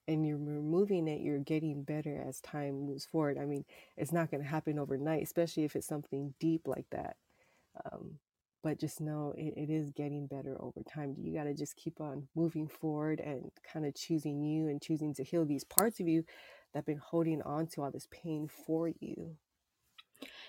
[0.07, 3.37] and you're removing it, you're getting better as time moves forward.
[3.37, 3.65] I mean,
[3.97, 7.15] it's not going to happen overnight, especially if it's something deep like that.
[7.91, 8.19] Um,
[8.63, 11.15] but just know it, it is getting better over time.
[11.19, 15.13] You got to just keep on moving forward and kind of choosing you and choosing
[15.15, 16.23] to heal these parts of you
[16.73, 19.37] that have been holding on to all this pain for you.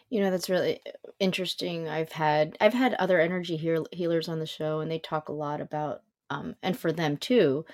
[0.09, 1.89] You know, that's really uh, interesting.
[1.89, 5.33] I've had I've had other energy heal- healers on the show and they talk a
[5.33, 7.65] lot about um and for them too,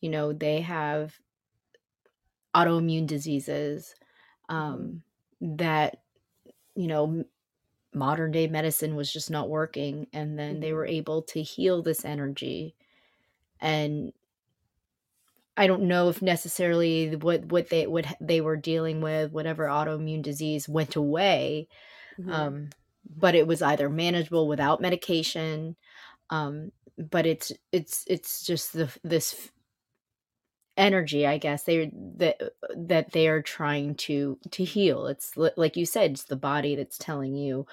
[0.00, 1.20] you know, they have
[2.54, 3.94] autoimmune diseases
[4.58, 5.02] hmm um
[5.40, 6.02] that,
[6.76, 7.24] you know,
[7.94, 12.04] modern day medicine was just not working and then they were able to heal this
[12.04, 12.74] energy
[13.60, 14.12] and
[15.56, 20.22] I don't know if necessarily what what they what they were dealing with whatever autoimmune
[20.22, 21.68] disease went away
[22.16, 22.70] hmm um,
[23.16, 25.76] but it was either manageable without medication
[26.30, 29.50] um, but it's it's it's just the this
[30.76, 32.40] energy i guess they that
[32.76, 35.06] that they are trying to to heal.
[35.06, 37.66] It's like you said it's the body that's telling you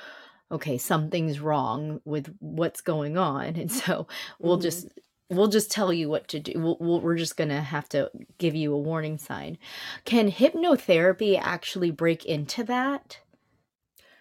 [0.52, 3.56] okay something's wrong with what's going on.
[3.56, 4.08] And so
[4.42, 4.94] we'll hmm just
[5.30, 6.54] we'll just tell you what to do.
[6.80, 9.58] We'll, we're just gonna have to give you a warning sign.
[10.06, 13.20] Can hypnotherapy actually break into that?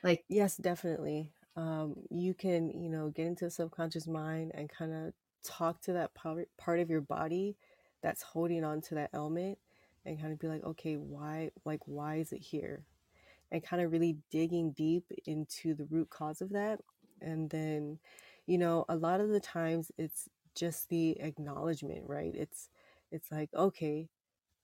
[0.03, 1.33] Like Yes, definitely.
[1.57, 5.13] Um, you can, you know, get into the subconscious mind and kind of
[5.45, 7.57] talk to that part part of your body
[8.03, 9.59] that's holding on to that element
[10.05, 12.85] and kind of be like, okay, why, like, why is it here?
[13.51, 16.81] And kind of really digging deep into the root cause of that.
[17.21, 17.99] And then,
[18.47, 22.35] you know, a lot of the times it's just the acknowledgement, right?
[22.35, 22.69] It's,
[23.11, 24.09] it's like, okay,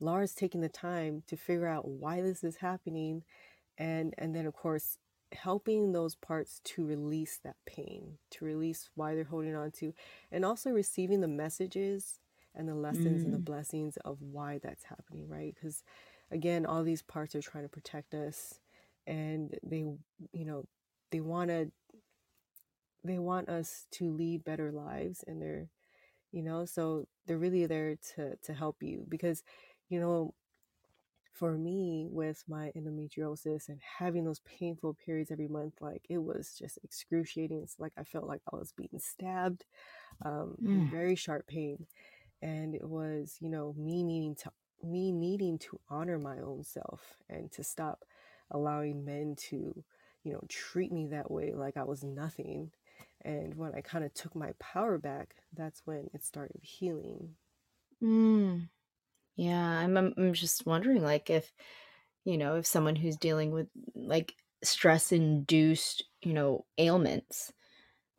[0.00, 3.22] Laura's taking the time to figure out why this is happening
[3.78, 4.98] and and then of course
[5.32, 9.92] helping those parts to release that pain to release why they're holding on to
[10.30, 12.20] and also receiving the messages
[12.54, 15.54] and the lessons and the mm, blessings of why that's happening right?
[15.54, 15.82] Because
[16.30, 18.60] again all these parts are trying to protect us
[19.06, 19.78] and they
[20.32, 20.64] you know
[21.10, 21.70] they want to
[23.04, 25.68] they want us to lead better lives and they're
[26.32, 29.04] you know so they're really there to to help you.
[29.08, 29.42] Because
[29.88, 30.34] you know
[31.32, 36.54] for me with my endometriosis and having those painful periods every month like it was
[36.58, 37.60] just excruciating.
[37.62, 39.64] It's like i felt like i was being stabbed
[40.24, 40.90] um, Mm.
[40.90, 41.86] very sharp pain
[42.44, 44.52] and it was you know me needing to
[44.84, 48.04] me needing to honor my own self and to stop
[48.52, 49.84] allowing men to
[50.24, 52.72] you know treat me that way like i was nothing
[53.22, 57.36] and when i kind of took my power back that's when it started healing
[58.02, 58.68] Mm.
[59.36, 61.54] Yeah, I'm, I'm I'm just wondering like if,
[62.24, 67.52] you know, if someone who's dealing with like stress induced, you know, ailments,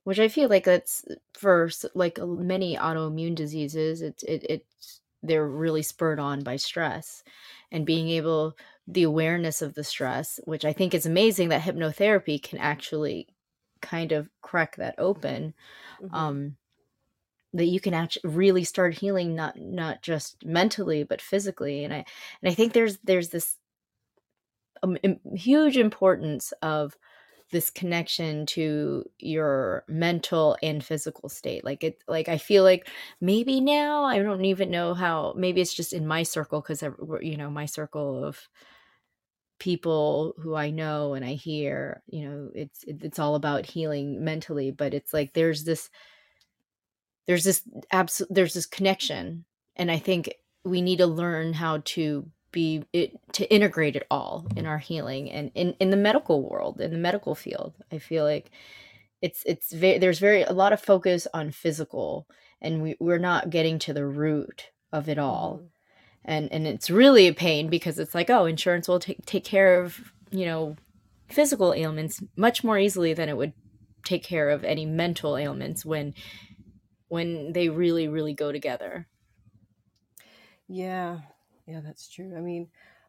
[0.05, 5.83] which I feel like that's for like many autoimmune diseases, it's it it's they're really
[5.83, 7.23] spurred on by stress
[7.71, 8.55] and being able
[8.87, 13.29] the awareness of the stress, which I think is amazing that hypnotherapy can actually
[13.81, 15.55] kind of crack that open.
[15.99, 16.57] hmm Um
[17.53, 21.97] that you can actually really start healing not not just mentally but physically and i
[22.41, 23.59] and i think there's there's this
[24.83, 24.97] um,
[25.35, 26.97] huge importance of
[27.51, 32.89] this connection to your mental and physical state like it like i feel like
[33.21, 36.83] maybe now i don't even know how maybe it's just in my circle because
[37.21, 38.47] you know my circle of
[39.59, 44.71] people who i know and i hear you know it's it's all about healing mentally
[44.71, 45.89] but it's like there's this
[47.27, 50.33] there's this absolute there's this connection and i think
[50.65, 55.29] we need to learn how to be it to integrate it all in our healing
[55.29, 57.73] and in in the medical world in the medical field.
[57.91, 58.49] I feel like
[59.21, 62.27] it's it's very there's very a lot of focus on physical
[62.61, 65.57] and we, we're not getting to the root of it all.
[65.57, 65.65] Hmm
[66.25, 69.81] and and it's really a pain because it's like oh insurance will take take care
[69.81, 70.75] of you know
[71.29, 73.53] physical ailments much more easily than it would
[74.03, 76.13] take care of any mental ailments when
[77.07, 79.07] when they really really go together.
[80.67, 81.19] Yeah,
[81.67, 82.35] yeah, that's true.
[82.37, 82.67] I mean,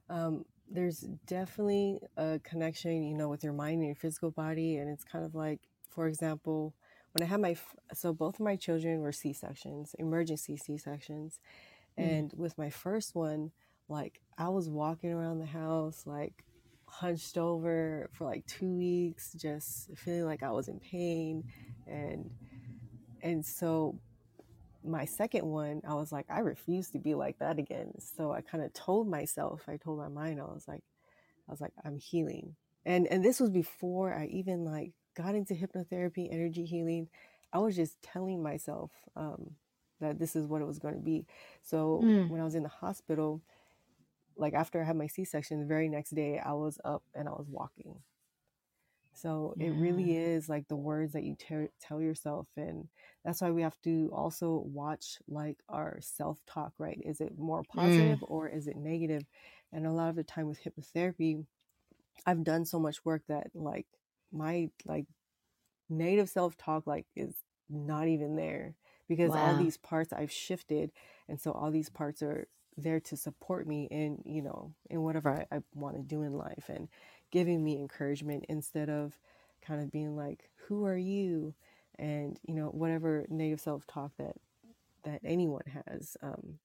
[0.08, 4.76] um, there's definitely a connection, you know, with your mind and your physical body.
[4.76, 6.74] And it's kind of like, for example,
[7.12, 11.38] when I had my, f- so both of my children were C-sections, emergency C-sections.
[11.98, 12.18] Mm.
[12.18, 13.52] And with my first one,
[13.88, 16.44] like I was walking around the house, like
[16.86, 21.44] hunched over for like two weeks, just feeling like I was in pain.
[21.86, 22.30] And,
[23.22, 23.98] and so
[24.86, 27.92] my second one, I was like, I refuse to be like that again.
[27.98, 30.82] So I kind of told myself, I told my mind, I was like,
[31.48, 32.56] I was like, I'm healing.
[32.84, 37.08] And and this was before I even like got into hypnotherapy, energy healing.
[37.52, 39.52] I was just telling myself um,
[40.00, 41.26] that this is what it was going to be.
[41.62, 42.28] So Mm.
[42.28, 43.42] when I was in the hospital,
[44.36, 47.32] like after I had my C-section, the very next day I was up and I
[47.32, 47.96] was walking.
[49.16, 52.48] So it really is like the words that you te- tell yourself.
[52.56, 52.88] And
[53.24, 57.00] that's why we have to also watch like our self talk, right?
[57.04, 57.74] Is it more Mm.
[57.74, 59.24] positive or is it negative?
[59.72, 61.44] And a lot of the time with hypnotherapy,
[62.26, 63.86] I've done so much work that like
[64.32, 65.06] my like
[65.88, 67.34] native self talk like is
[67.68, 68.74] not even there
[69.08, 70.90] because all these parts I've shifted.
[71.28, 75.30] And so all these parts are there to support me in, you know, in whatever
[75.52, 76.88] I, I want to do in life and
[77.30, 79.18] giving me encouragement instead of
[79.60, 81.54] kind of being like, who are you?
[81.98, 84.36] And, you know, whatever negative self talk that,
[85.04, 86.16] that anyone has.
[86.22, 86.58] Um,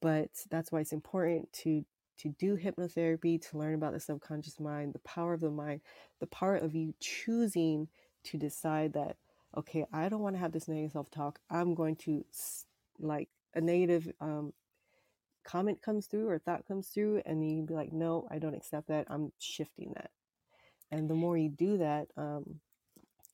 [0.00, 1.84] but that's why it's important to
[2.18, 5.80] to do hypnotherapy to learn about the subconscious mind the power of the mind
[6.20, 7.88] the power of you choosing
[8.24, 9.16] to decide that
[9.56, 12.24] okay i don't want to have this negative self-talk i'm going to
[12.98, 14.52] like a negative um,
[15.46, 18.54] comment comes through or thought comes through and you can be like no i don't
[18.54, 20.10] accept that i'm shifting that
[20.90, 22.60] and the more you do that um,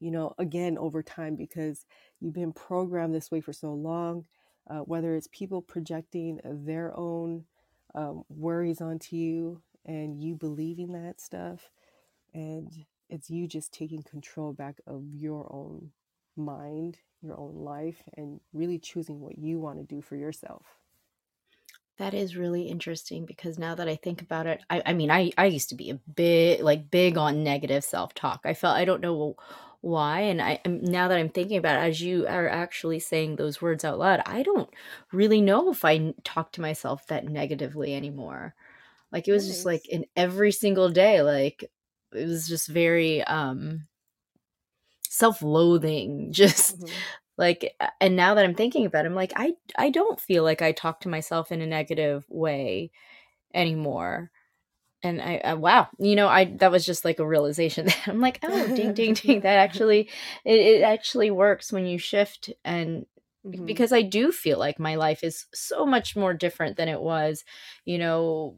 [0.02, 1.86] you know, again over time because
[2.20, 4.24] you've been programmed this way for so long,
[4.68, 7.44] uh, whether it's people projecting their own
[7.94, 11.70] um, worries onto you and you believing that stuff,
[12.34, 15.92] and it's you just taking control back of your own
[16.36, 20.81] mind, your own life, and really choosing what you want to do for yourself.
[21.98, 25.30] That is really interesting because now that I think about it, I, I mean, I,
[25.36, 28.40] I used to be a bit like big on negative self talk.
[28.44, 29.36] I felt I don't know
[29.82, 33.36] why, and I am now that I'm thinking about it, as you are actually saying
[33.36, 34.70] those words out loud, I don't
[35.12, 38.54] really know if I n- talk to myself that negatively anymore.
[39.12, 39.88] Like it was just like Nice.
[39.88, 41.70] in every single day, like
[42.14, 43.88] it was just very um
[45.08, 47.02] self-loathing, just hmm
[47.42, 50.62] like and now that I'm thinking about it, I'm like I I don't feel like
[50.62, 52.90] I talk to myself in a negative way
[53.54, 54.30] anymore.
[55.04, 58.20] and I, I wow you know i that was just like a realization that i'm
[58.20, 60.02] like oh ding ding ding that actually
[60.44, 63.06] it, it actually works when you shift and
[63.44, 63.66] Mhm.
[63.66, 67.44] because i do feel like my life is so much more different than it was
[67.84, 68.54] you know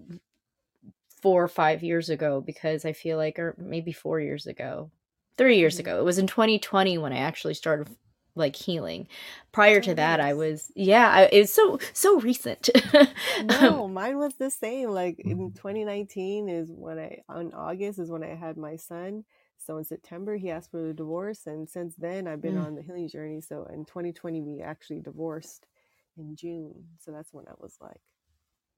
[1.22, 4.90] four or five years ago because i feel like or maybe four years ago
[5.38, 5.80] three years Mhm.
[5.80, 7.88] ago it was in 2020 when i actually started
[8.34, 9.06] like healing
[9.52, 12.68] prior to that i was yeah I, was so so recent
[13.48, 14.90] um, No, mine was the same.
[14.90, 19.24] Like in 2019 is when I, on August is when I had my son.
[19.58, 22.56] So in September he asked for the divorce, and since then I've been Mm.
[22.56, 23.40] on the healing journey.
[23.40, 25.66] So in 2020 we actually divorced
[26.16, 26.84] in June.
[27.00, 28.00] So that's when I was like,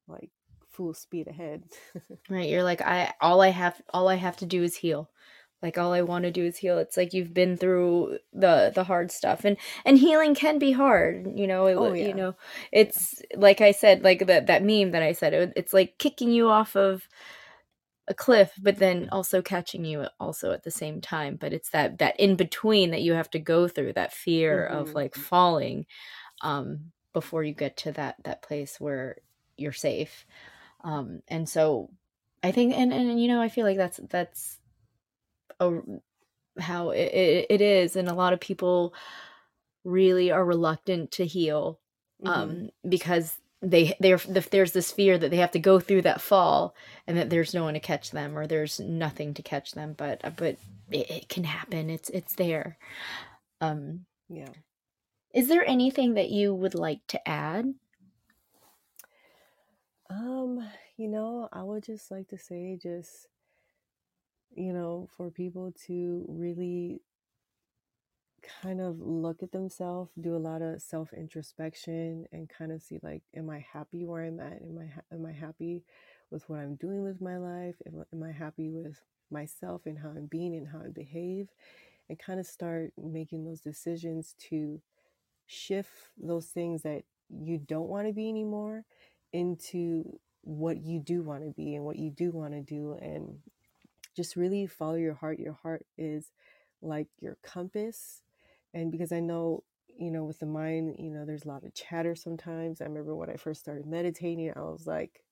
[0.09, 0.31] like
[0.71, 1.65] full speed ahead.
[2.29, 5.11] Right, you're like I all I have all I have to do is heal.
[5.63, 6.79] Like all I want to do is heal.
[6.79, 11.27] It's like you've been through the the hard stuff and and healing can be hard,
[11.39, 12.35] you know, it Oh wa- you yeah, know,
[12.95, 13.03] yeah.
[13.03, 16.31] it's like I said like that that meme that I said it, it's like kicking
[16.33, 17.09] you off of
[18.09, 21.99] a cliff but then also catching you also at the same time, but it's that
[21.99, 25.87] that in between that you have to go through that fear of hmm like falling
[26.43, 29.19] um before you get to that that place where
[29.57, 30.27] you're safe
[30.85, 31.91] um and so
[32.43, 34.61] i think and and you know i feel like that's that's
[35.61, 35.81] a,
[36.61, 38.95] how it, it, it is and a lot of people
[39.85, 41.81] really are reluctant to heal
[42.21, 46.21] hmm um because they they're there's this fear that they have to go through that
[46.21, 46.75] fall
[47.07, 50.21] and that there's no one to catch them or there's nothing to catch them but
[50.37, 50.57] but
[50.91, 51.91] it, it can happen.
[51.91, 52.79] It's it's there.
[53.61, 54.53] Um Yeah.
[55.33, 57.75] is there anything that you would like to add?
[60.11, 63.29] Um, you know, I would just like to say just,
[64.57, 67.01] you know, for people to really
[68.63, 72.99] kind of look at themselves, do a lot of self introspection, and kind of see
[73.03, 74.63] like, am I happy where I'm at?
[74.63, 75.83] Am I ha- am I happy
[76.31, 77.77] with what I'm doing with my life?
[77.87, 79.01] Am, am I happy with
[79.31, 81.49] myself and how I'm being and how I behave?
[82.09, 84.81] And kind of start making those decisions to
[85.47, 88.85] shift those things that you don't want to be anymore
[89.33, 93.39] into what you do want to be and what you do want to do and
[94.17, 96.33] just really follow your heart your heart is
[96.83, 98.23] like your compass
[98.75, 99.63] and because i know
[99.99, 102.81] you know with the mind you know there's a lot of chatter sometimes.
[102.81, 105.23] I remember when i first started meditating i was like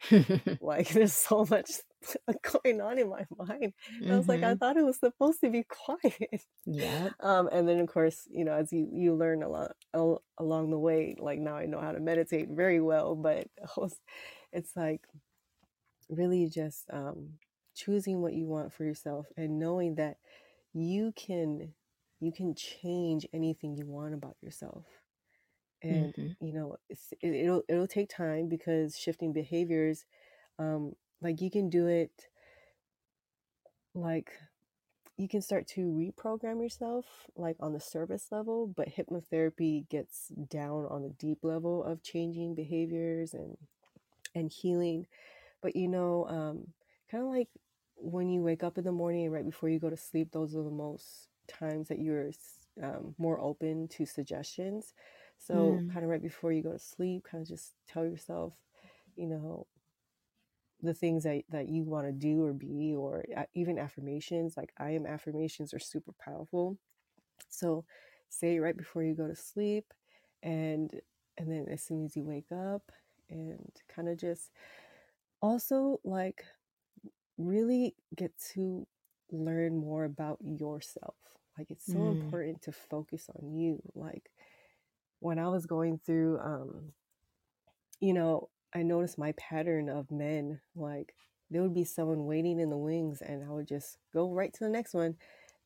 [0.60, 1.70] like there's so much
[2.64, 3.62] going on in my mind.
[4.06, 6.42] And i was like i hmm thought it was supposed to be quiet.
[6.66, 7.10] Yeah.
[7.20, 10.70] um and then of course you know as you you learn a lot al- along
[10.70, 14.00] the way like now i know how to meditate very well but was-
[14.52, 15.02] it's like
[16.08, 17.38] really just um
[17.78, 20.18] choosing what you want for yourself and knowing that
[20.74, 21.72] you can
[22.20, 24.84] you can change anything you want about yourself.
[25.82, 30.04] And hmm you know it, it'll it'll take time because shifting behaviors
[30.58, 32.12] um like you can do it
[33.94, 34.32] like
[35.16, 37.06] you can start to reprogram yourself
[37.36, 42.54] like on the surface level but hypnotherapy gets down on the deep level of changing
[42.54, 43.56] behaviors and
[44.34, 45.06] and healing.
[45.62, 46.68] But you know um
[47.10, 47.48] kind of like
[48.00, 50.54] when you wake up in the morning and right before you go to sleep those
[50.54, 52.30] are the most times that you're
[52.82, 54.94] um, more open to suggestions
[55.38, 55.92] so Mm.
[55.92, 58.54] kind of right before you go to sleep kind of just tell yourself
[59.16, 59.66] you know
[60.80, 63.24] the things that, that you want to do or be or
[63.54, 66.78] even affirmations like i am affirmations are super powerful
[67.48, 67.84] so
[68.28, 69.86] say it right before you go to sleep
[70.42, 71.00] and
[71.38, 72.82] and then as soon as you wake up
[73.30, 74.50] and kind of just
[75.42, 76.44] also like
[77.38, 78.86] really get to
[79.32, 81.16] learn more about yourself
[81.58, 82.20] like it's so Mm.
[82.20, 84.30] important to focus on you like
[85.20, 86.92] when i was going through um
[88.00, 90.60] you know, I noticed my pattern of men.
[90.76, 91.14] Like
[91.50, 94.60] there would be someone waiting in the wings, and I would just go right to
[94.64, 95.16] the next one,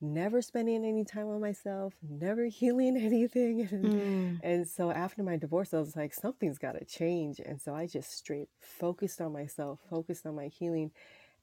[0.01, 3.69] never spending any time on myself, never healing anything.
[3.83, 4.41] Mm.
[4.43, 7.41] and so after my divorce, I was like, something's got to change.
[7.41, 10.93] And so I just straight focused on myself, focused on my healing.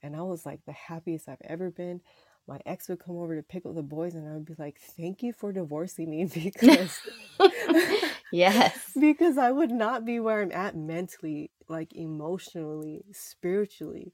[0.02, 2.02] And I was like the happiest I've ever been.
[2.48, 4.80] My ex would come over to pick up the boys, and I would be like,
[4.80, 7.02] thank you for divorcing me because
[8.32, 8.74] yes.
[9.00, 14.14] because I would not be where I'm at mentally, like emotionally, spiritually.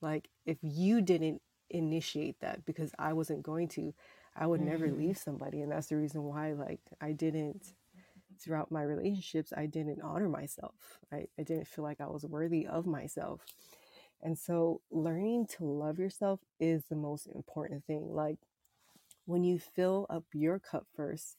[0.00, 3.94] Like if you didn't initiate that because I wasn't going to,
[4.36, 4.92] I would never Mhm.
[4.92, 5.60] leave somebody.
[5.62, 7.62] And that's the reason why like I didn't
[8.40, 10.74] throughout my relationships, I didn't honor myself.
[11.12, 13.40] I, I didn't feel like I was worthy of myself.
[14.22, 18.08] And so learning to love yourself is the most important thing.
[18.12, 18.38] Like
[19.26, 21.36] when you fill up your cup first,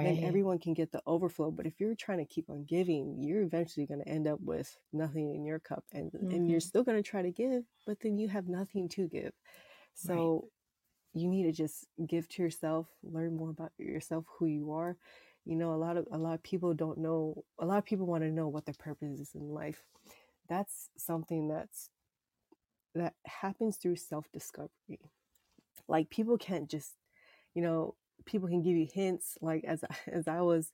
[0.00, 1.50] then everyone can get the overflow.
[1.50, 4.76] But if you're trying to keep on giving, you're eventually going to end up with
[4.92, 8.00] nothing in your cup, and and you're hmm still going to try to give, but
[8.00, 9.32] then you have nothing to give.
[10.04, 10.32] Right.
[10.32, 10.48] So
[11.14, 14.96] you need to just give to yourself, learn more about yourself, who you are.
[15.44, 17.44] You know, a lot of a lot of people don't know.
[17.60, 19.82] A lot of people want to know what their purpose is in life.
[20.48, 21.90] That's something that's
[22.96, 25.10] that happens through self discovery.
[25.88, 26.94] Like people can't just,
[27.54, 27.94] you know,
[28.24, 29.38] people can give you hints.
[29.40, 30.72] Like as as I was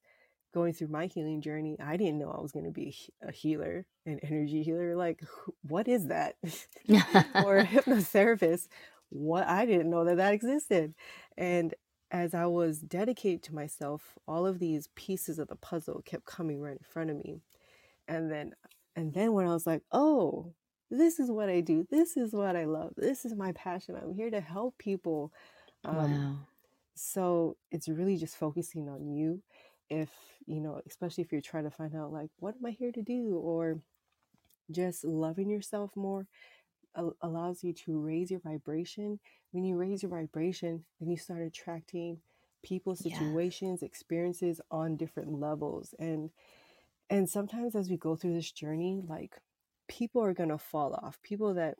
[0.55, 2.95] going through my healing journey, I didn't know I was going to be
[3.27, 4.97] a healer, an energy healer.
[4.97, 5.23] Like,
[5.63, 6.37] what is that?
[7.45, 8.69] or a hypnotherapist.
[9.09, 10.95] What I didn't know that that existed.
[11.37, 11.75] And
[12.11, 16.61] as I was dedicated to myself, all of these pieces of the puzzle kept coming
[16.61, 17.41] right in front of me.
[18.07, 18.53] And then,
[18.95, 20.53] and then when I was like, oh,
[20.93, 21.87] this is what I do.
[21.91, 22.93] This is what I love.
[22.97, 23.97] This is my passion.
[23.97, 25.33] I'm here to help people.
[25.85, 26.37] Um, wow.
[26.95, 29.43] so it's really just focusing on you.
[29.89, 30.11] If,
[30.47, 33.03] you know, especially if you're trying to find out, like, what am I here to
[33.03, 33.37] do?
[33.37, 33.81] Or
[34.71, 36.27] just loving yourself more
[37.23, 39.19] allows you to raise your vibration.
[39.53, 42.19] When you raise your vibration, then you start attracting
[42.63, 45.95] people, situations, experiences on different levels.
[45.99, 46.31] And
[47.11, 49.37] and sometimes as we go through this journey, like
[49.93, 51.21] people are gonna fall off.
[51.23, 51.77] People that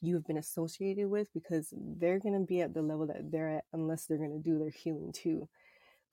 [0.00, 3.64] you have been associated with because they're gonna be at the level that they're at
[3.72, 5.48] unless they're gonna do their healing too.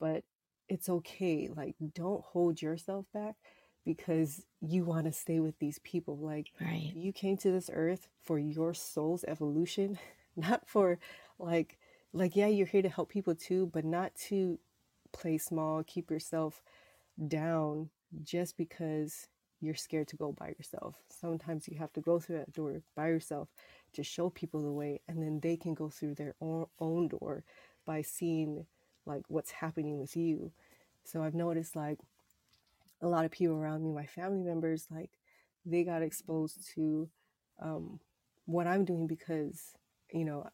[0.00, 0.24] But
[0.68, 1.48] it's okay.
[1.54, 3.36] Like don't hold yourself back
[3.84, 6.18] because you want to stay with these people.
[6.18, 6.94] Like Right.
[6.94, 9.98] you came to this earth for your soul's evolution,
[10.36, 10.98] not for
[11.38, 11.78] like
[12.12, 14.58] like yeah, you're here to help people too, but not to
[15.12, 16.62] play small, keep yourself
[17.28, 17.90] down
[18.22, 19.28] just because
[19.60, 20.96] you're scared to go by yourself.
[21.08, 23.48] Sometimes you have to go through that door by yourself
[23.94, 27.44] to show people the way and then they can go through their own, door
[27.86, 28.66] by seeing
[29.06, 30.52] like what's happening with you.
[31.04, 31.98] So I've noticed like
[33.00, 35.10] a lot of people around me, my family members, like
[35.64, 37.08] they got exposed to
[37.60, 38.00] um,
[38.46, 39.72] what I'm doing because,
[40.12, 40.48] you know,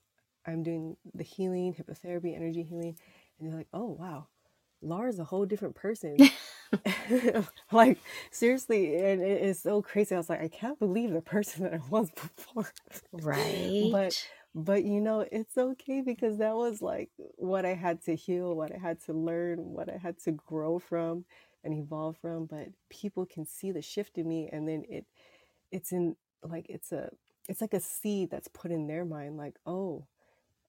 [0.46, 2.96] I'm doing the healing, hypnotherapy, energy healing,
[3.38, 4.26] and they're like, oh, wow,
[4.82, 6.16] Laura's a whole different person.
[7.72, 7.98] like,
[8.30, 10.14] seriously, and it is so crazy.
[10.14, 12.72] I was like, I can't believe the person that I was before.
[13.12, 14.14] right but
[14.54, 18.72] but you know, it's okay because that was like what I had to heal, what
[18.72, 21.24] I had to learn, what I had to grow from
[21.64, 22.46] and evolve from.
[22.46, 25.06] But people can see the shift in me and then it
[25.72, 27.10] it's in like it's a
[27.48, 30.06] it's like a seed that's put in their mind, like, oh,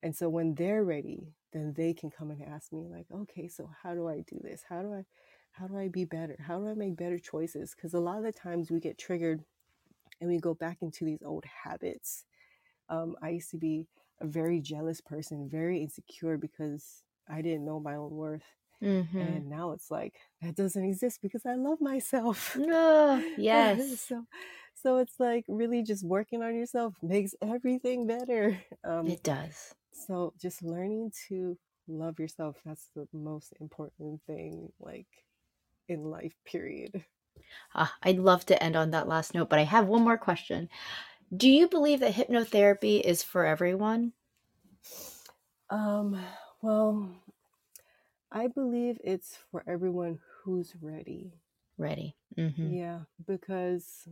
[0.03, 3.69] and so when they're ready, then they can come and ask me, like, okay, so
[3.83, 4.63] how do I do this?
[4.69, 5.05] How do I
[5.57, 6.37] how do I be better?
[6.45, 7.73] How do I make better choices?
[7.75, 9.43] Because a lot of the times we get triggered
[10.21, 12.25] and we go back into these old habits
[12.89, 13.85] um, I used to be
[14.21, 18.43] a very jealous person, very insecure because I didn't know my own worth.
[18.83, 19.19] Mm-hmm.
[19.21, 22.55] And now it's like that doesn't exist because I love myself.
[22.59, 24.07] Oh, yes.
[24.07, 24.25] so
[24.75, 28.57] so it's like really just working on yourself makes everything better.
[28.83, 29.73] Um, It does.
[29.91, 35.07] so just learning to love yourself, that's the most important thing, like
[35.87, 37.03] in life, period.
[37.73, 40.69] Ah, I'd love to end on that last note, but I have one more question.
[41.35, 44.13] Do you believe that hypnotherapy is for everyone?
[45.69, 46.19] Um,
[46.61, 47.09] well,
[48.31, 51.33] I believe it's for everyone who's ready.
[51.77, 52.15] Ready.
[52.37, 52.73] Mm-hmm.
[52.73, 54.07] Yeah, because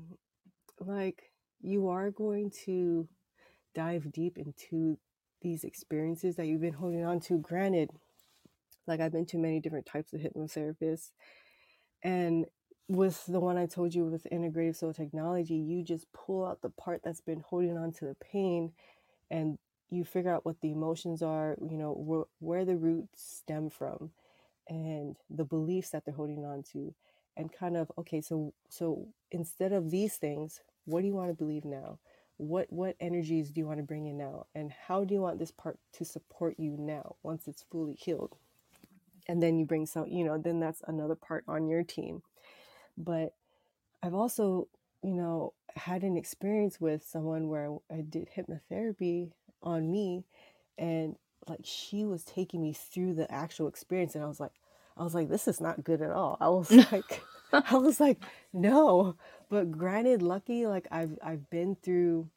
[0.79, 3.07] like you are going to
[3.75, 4.97] dive deep into
[5.41, 7.37] these experiences that you've been holding on to.
[7.37, 7.89] Granted,
[8.87, 11.11] like I've been to many different types of hypnotherapists,
[12.03, 12.45] and
[12.87, 16.69] with the one I told you with integrative soul technology, you just pull out the
[16.69, 18.73] part that's been holding on to the pain
[19.31, 19.57] and
[19.89, 24.11] you figure out what the emotions are, you know, wh- where the roots stem from
[24.67, 26.93] and the beliefs that they're holding on to
[27.35, 31.33] and kind of okay so so instead of these things what do you want to
[31.33, 31.99] believe now?
[32.37, 34.47] What what energies do you want to bring in now?
[34.55, 38.35] And how do you want this part to support you now once it's fully healed
[39.27, 42.21] and then you bring some you know then that's another part on your team.
[42.97, 43.33] But
[44.03, 44.67] i've also
[45.01, 49.31] you know had an experience with someone where i did hypnotherapy
[49.63, 50.23] on me
[50.77, 51.15] and
[51.47, 54.51] like she was taking me through the actual experience and i was like
[54.97, 56.37] i was like this is not good at all.
[56.39, 58.19] I was like i was like
[58.51, 59.15] no.
[59.49, 62.29] But granted lucky like i've i've been through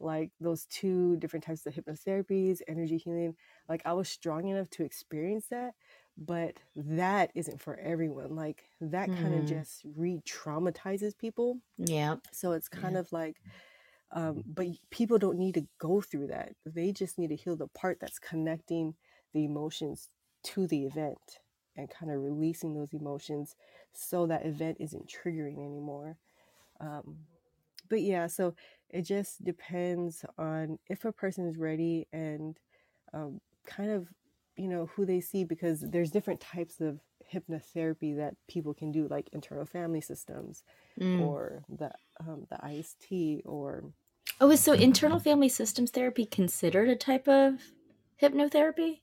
[0.00, 3.34] like those two different types of hypnotherapies energy healing
[3.68, 5.74] like i was strong enough to experience that
[6.18, 9.46] but that isn't for everyone like that kind of Hmm.
[9.46, 12.16] just re-traumatizes people Yeah.
[12.32, 13.00] so it's kind Yeah.
[13.00, 13.42] of like
[14.12, 17.68] um, but people don't need to go through that they just need to heal the
[17.68, 18.94] part that's connecting
[19.34, 20.08] the emotions
[20.44, 21.40] to the event
[21.76, 23.56] and kind of releasing those emotions
[23.92, 26.18] so that event isn't triggering anymore
[26.80, 27.18] um,
[27.88, 28.54] but yeah so
[28.90, 32.58] it just depends on if a person is ready and
[33.14, 34.08] um, kind of
[34.58, 37.00] you know who they see because there's different types of
[37.32, 40.64] hypnotherapy that people can do like internal family systems
[41.00, 41.20] Mm.
[41.20, 43.84] or the um, the IST or
[44.40, 47.72] Oh, is so internal family systems therapy considered a type of
[48.20, 49.00] hypnotherapy?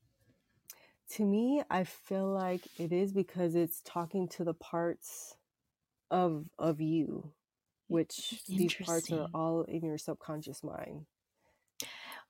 [1.10, 5.36] to me i feel like it is because it's talking to the parts
[6.12, 7.32] of of you
[7.88, 11.06] which these parts are all in your subconscious mind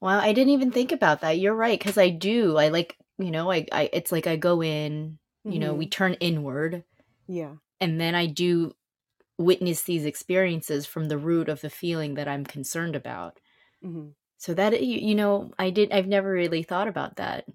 [0.02, 1.40] Wow, I didn't even think about that.
[1.40, 2.58] You're right, because I do.
[2.58, 5.90] I like, you know, I, I it's like I go in, you know, we hmm
[5.90, 6.84] turn inward,
[7.28, 8.76] yeah and then I do
[9.38, 13.40] witness these experiences from the root of the feeling that I'm concerned about.
[13.82, 14.08] hmm
[14.38, 17.46] So that you, you know, I did I've never really thought about that.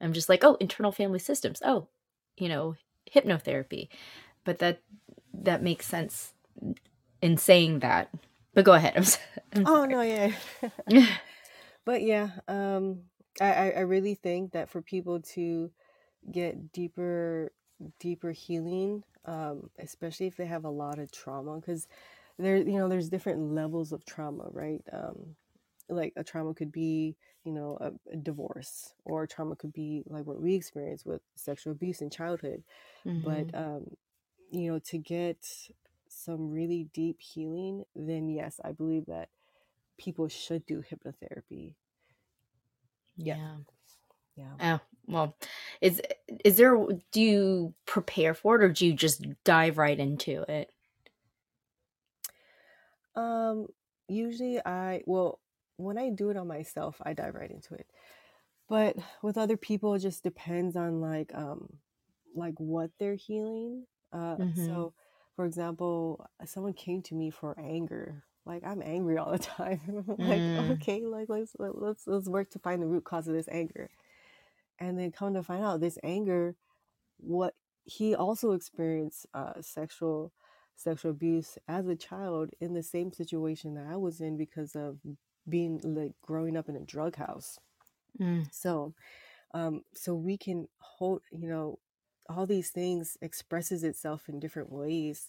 [0.00, 1.62] I'm just like, oh, internal family systems.
[1.64, 1.88] Oh,
[2.36, 2.76] you know,
[3.12, 3.88] hypnotherapy.
[4.44, 4.80] But that
[5.34, 6.34] that makes sense
[7.22, 8.10] in saying that.
[8.54, 8.94] But go ahead.
[8.96, 9.04] I'm,
[9.54, 10.32] I'm oh no yeah
[11.84, 13.02] but yeah um
[13.40, 15.70] I, I i really think that for people to
[16.30, 17.52] get deeper
[18.00, 21.88] deeper healing um especially if they have a lot of trauma because
[22.38, 24.82] there you know there's different levels of trauma right?
[24.92, 25.36] Um
[25.88, 30.26] like a trauma could be you know a, a divorce or trauma could be like
[30.26, 32.62] what we experienced with sexual abuse in childhood.
[33.22, 33.86] But hmm um
[34.50, 35.38] you know to get
[36.08, 39.28] some really deep healing then yes i believe that
[39.98, 41.74] people should do hypnotherapy
[43.16, 43.56] yeah Yeah.
[44.36, 45.36] yeah Oh, well,
[45.80, 46.00] is
[46.44, 46.76] is there
[47.12, 50.70] do you prepare for it or do you just dive right into it?
[53.16, 53.66] um
[54.08, 55.40] usually i well
[55.76, 57.86] when i do it on myself i dive right into it
[58.68, 61.68] but with other people it just depends on like um
[62.34, 64.64] like what they're healing uh Mm-hmm.
[64.66, 64.92] so
[65.36, 69.80] for example someone came to me for anger like i'm angry all the time.
[70.18, 73.34] Like Mm, okay like let's let- let's let's work to find the root cause of
[73.34, 73.90] this anger.
[74.78, 76.56] And then come to find out this anger
[77.18, 80.32] what he also experienced uh sexual
[80.76, 84.98] sexual abuse as a child in the same situation that i was in because of
[85.48, 87.58] being like growing up in a drug house.
[88.20, 88.94] Mm, so
[89.54, 91.78] um so we can hold you know
[92.28, 95.28] all these things expresses itself in different ways.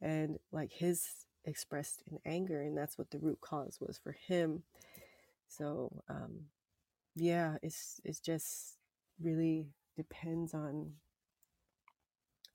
[0.00, 1.06] And like his
[1.44, 4.62] expressed in anger and that's what the root cause was for him
[5.48, 6.40] so um
[7.16, 8.76] yeah it's it's just
[9.22, 10.92] really depends on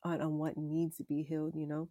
[0.03, 1.89] on, on what needs to be healed you know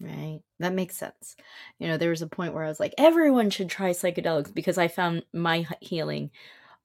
[0.00, 0.40] right.
[0.58, 1.36] That makes sense.
[1.78, 4.78] You know, there was a point where I was like, everyone should try psychedelics because
[4.78, 6.30] I found my healing,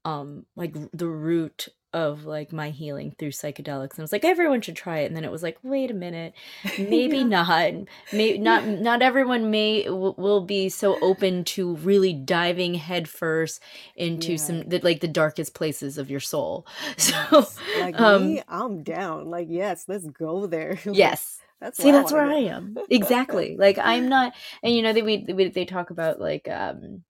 [0.04, 3.92] um, like the root of like my healing through psychedelics.
[3.92, 5.06] And I was like, everyone should try it.
[5.06, 6.34] And then it was like, wait a minute,
[6.78, 7.74] maybe yeah not.
[8.12, 13.62] May not not everyone may w- will be so open to really diving headfirst
[13.96, 16.68] into yeah some the, like the darkest places of your soul.
[16.98, 17.48] So,
[17.80, 21.40] like um, me i'm down like yes let's go there yes.
[21.60, 22.78] that's See, i that's want where I am.
[22.90, 23.56] Exactly.
[23.58, 24.34] Like I'm not,
[24.64, 27.04] and you know, they we, we they talk about like um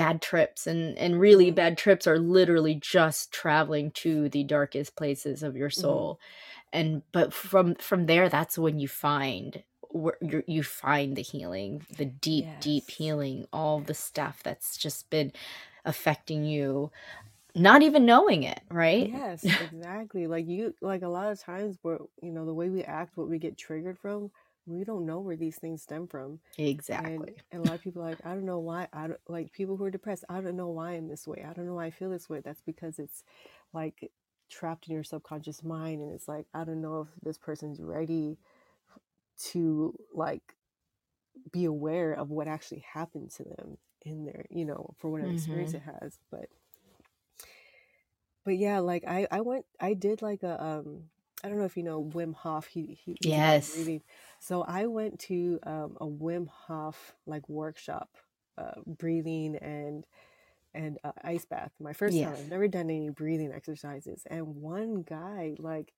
[0.00, 4.96] bad trips and and really hmm bad trips are literally just traveling to the darkest
[4.96, 6.18] places of your hmm soul
[6.72, 11.86] and but from from there that's when you find where you you find the healing
[11.98, 15.32] the deep deep healing all the stuff that's just been
[15.84, 16.90] affecting you
[17.54, 19.12] not even knowing it right?
[19.12, 20.26] Yes, exactly.
[20.26, 23.28] Like you, like a lot of times where, you know, the way we act, what
[23.28, 24.30] we get triggered from,
[24.70, 26.40] we don't know where these things stem from.
[26.58, 28.88] Exactly and a lot of people are like, I don't know why.
[28.92, 30.24] I don't like people who are depressed.
[30.28, 31.44] I don't know why I'm this way.
[31.48, 32.40] I don't know why I feel this way.
[32.40, 33.24] That's because it's
[33.72, 34.10] like
[34.50, 36.00] trapped in your subconscious mind.
[36.00, 38.38] And it's like, I don't know if this person's ready
[39.50, 40.54] to like
[41.52, 45.72] be aware of what actually happened to them in there, you know, for whatever experience
[45.72, 45.90] mm-hmm.
[45.90, 46.18] it has.
[46.30, 46.46] But
[48.44, 51.04] but yeah, like I I went I did like a um
[51.42, 52.66] I don't know if you know Wim Hof.
[52.66, 54.02] He, he yes breathing.
[54.40, 58.10] So I went to um, a Wim Hof like workshop,
[58.58, 60.04] uh, breathing and
[60.74, 61.72] and uh, ice bath.
[61.80, 62.34] My first time.
[62.38, 64.22] I've never done any breathing exercises.
[64.30, 65.92] And one guy like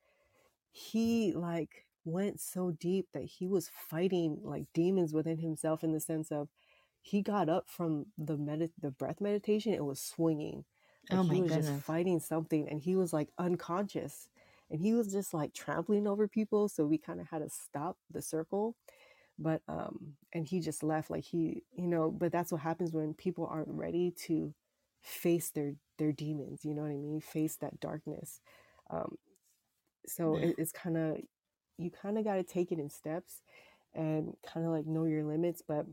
[0.70, 6.00] he like went so deep that he was fighting like demons within himself in the
[6.00, 6.48] sense of
[7.00, 10.64] he got up from the med the breath meditation it was swinging
[11.10, 14.28] like oh he my was just fighting something and he was like unconscious
[14.72, 17.98] and he was just like trampling over people so we kind of had to stop
[18.12, 18.76] the circle
[19.38, 23.14] but um and he just left like he you know but that's what happens when
[23.14, 24.54] people aren't ready to
[25.02, 27.20] face their their demons you know what i mean?
[27.20, 28.40] Face that darkness
[28.90, 29.16] um
[30.06, 31.18] so it, it's kind of
[31.78, 33.42] you kind of got to take it in steps
[33.94, 35.86] and kind of like know your limits but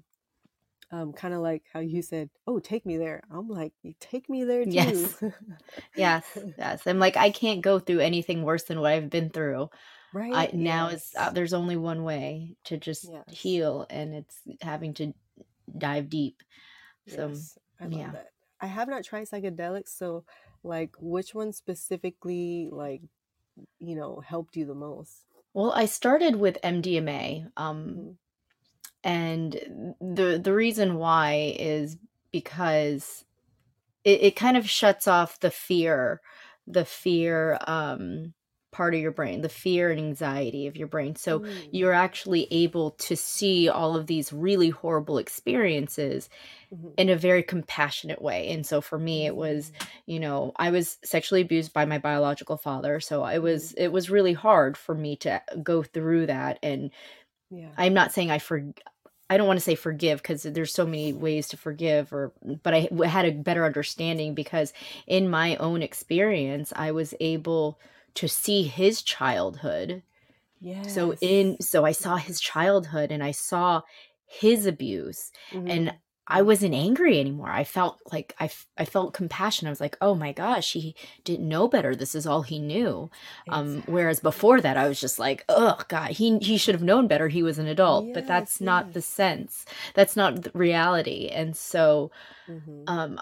[0.92, 4.44] um, kind of like how you said, "Oh, take me there." I'm like, take me
[4.46, 5.24] there too." Yes.
[5.96, 6.46] Yes.
[6.58, 6.88] Yes.
[6.88, 9.70] I'm like, I can't go through anything worse than what I've been through.
[10.12, 10.54] Right I right?
[10.54, 13.28] now is uh, there's only one way to just Yes.
[13.28, 15.14] heal, and it's having to
[15.78, 16.44] dive deep.
[17.08, 17.58] So Yes.
[17.80, 18.12] I love yeah.
[18.12, 18.32] that.
[18.62, 20.26] I have not tried psychedelics, so
[20.64, 23.02] like, which one specifically, like,
[23.80, 25.26] you know, helped you the most?
[25.54, 27.48] Well, I started with MDMA.
[27.58, 28.14] Um, hmm
[29.04, 29.54] and
[30.02, 31.98] the the reason why is
[32.32, 33.26] because
[34.04, 36.22] it, it kind of shuts off the fear
[36.68, 38.34] the fear um
[38.72, 41.16] part of your brain the fear and anxiety of your brain.
[41.16, 41.70] So Mm.
[41.72, 46.30] you're actually able to see all of these really horrible experiences
[46.72, 48.50] hmm in a very compassionate way.
[48.50, 49.90] And so for me it was Mm.
[50.06, 53.00] you know i was sexually abused by my biological father.
[53.00, 56.92] So i was it was really hard for me to go through that and
[57.50, 57.70] Yeah.
[57.78, 58.64] i'm not saying i for
[59.32, 62.34] I don't want to say forgive because there's so many ways to forgive or
[62.64, 64.74] but i had a better understanding because
[65.06, 67.80] in my own experience I was able
[68.16, 70.02] to see his childhood.
[70.62, 70.82] Yeah.
[70.88, 73.82] So in so I saw his childhood and I saw
[74.26, 75.32] his abuse
[75.66, 75.96] and hmm
[76.30, 77.50] I wasn't angry anymore.
[77.50, 79.68] I felt like I, f- I felt compassion.
[79.68, 81.96] I was like, "Oh my gosh, he didn't know better.
[81.96, 83.10] This is all he knew."
[83.50, 87.08] Um, whereas before that, I was just like, "Oh God, he he should have known
[87.08, 87.28] better.
[87.30, 88.28] He was an adult." But Yes.
[88.28, 89.66] that's not the sense.
[89.96, 91.30] That's not the reality.
[91.30, 92.12] And so,
[92.48, 93.20] hmm um,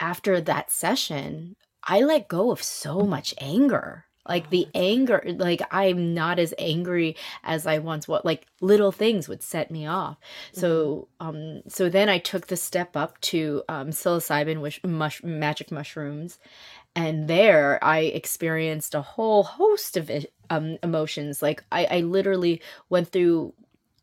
[0.00, 4.06] after that session, I let go of so much anger.
[4.28, 8.22] Like the anger, like I'm not as angry as I once was.
[8.24, 10.16] Like little things would set me off.
[10.52, 15.72] So, um, so then I took the step up to um, psilocybin, which mush, magic
[15.72, 16.38] mushrooms,
[16.94, 21.42] and there I experienced a whole host of it, um, emotions.
[21.42, 23.54] Like I, I literally went through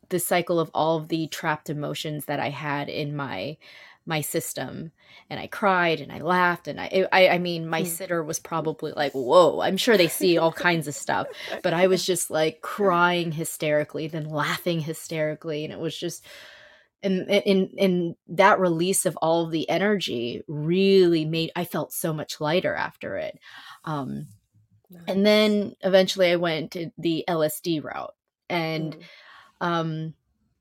[0.10, 3.58] the cycle of all of the trapped emotions that I had in my
[4.10, 4.92] my system
[5.30, 8.92] and I cried and I laughed and I I, I mean my sitter was probably
[8.92, 11.28] like whoa I'm sure they see all kinds of stuff
[11.64, 16.26] but I was just like crying hysterically then laughing hysterically and it was just
[17.04, 22.12] and in in that release of all of the energy really made I felt so
[22.12, 23.38] much lighter after it
[23.86, 24.28] um
[25.08, 28.16] and then eventually I went to the LSD route
[28.50, 29.04] and Mm.
[29.68, 30.14] um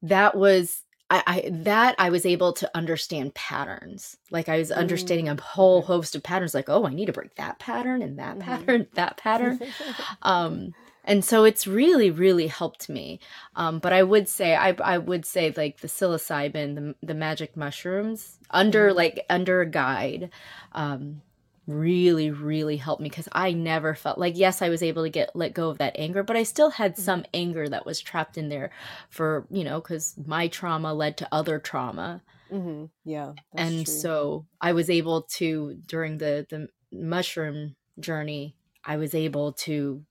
[0.02, 4.16] that was I, I that I was able to understand patterns.
[4.30, 5.40] Like I was understanding a Mm.
[5.40, 8.40] whole host of patterns like, oh, I need to break that pattern and that hmm
[8.40, 9.60] pattern, that pattern.
[10.22, 13.20] Um and so it's really really helped me.
[13.56, 17.56] Um but I would say I I would say like the psilocybin, the the magic
[17.56, 20.30] mushrooms under hmm like under a guide
[20.72, 21.22] um
[21.68, 25.36] really really helped me because i never felt like yes i was able to get
[25.36, 28.38] let go of that anger but i still had hmm some anger that was trapped
[28.38, 28.72] in there
[29.10, 32.22] for you know because my trauma led to other trauma.
[32.50, 33.88] Hmm Yeah, and true.
[33.88, 40.04] so i was able to during the the mushroom journey i was able to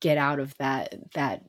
[0.00, 1.44] get out of that that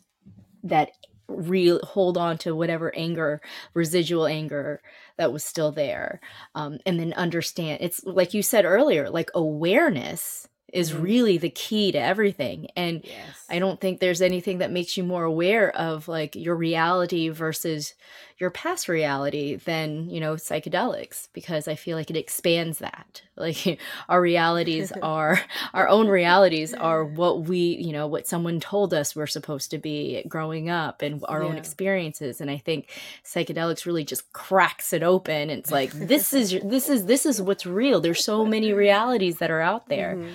[0.63, 0.91] that
[1.29, 3.41] real hold on to whatever anger
[3.73, 4.81] residual anger
[5.19, 6.21] that was still there
[6.55, 11.51] um, and then understand it's like you said earlier like awareness is hmm really the
[11.51, 13.03] key to everything and
[13.49, 17.93] i don't think there's anything that makes you more aware of like your reality versus
[18.39, 23.21] your past reality than you know psychedelics because i feel like it expands that.
[23.39, 23.79] Like
[24.09, 25.39] our realities are
[25.73, 29.77] our own realities are what we you know what someone told us we're supposed to
[29.77, 32.91] be growing up and our own experiences and i think
[33.23, 35.49] psychedelics really just cracks it open.
[35.49, 38.01] It's like this is this is this is what's real.
[38.01, 40.15] There's so many realities that are out there.
[40.15, 40.29] Hmm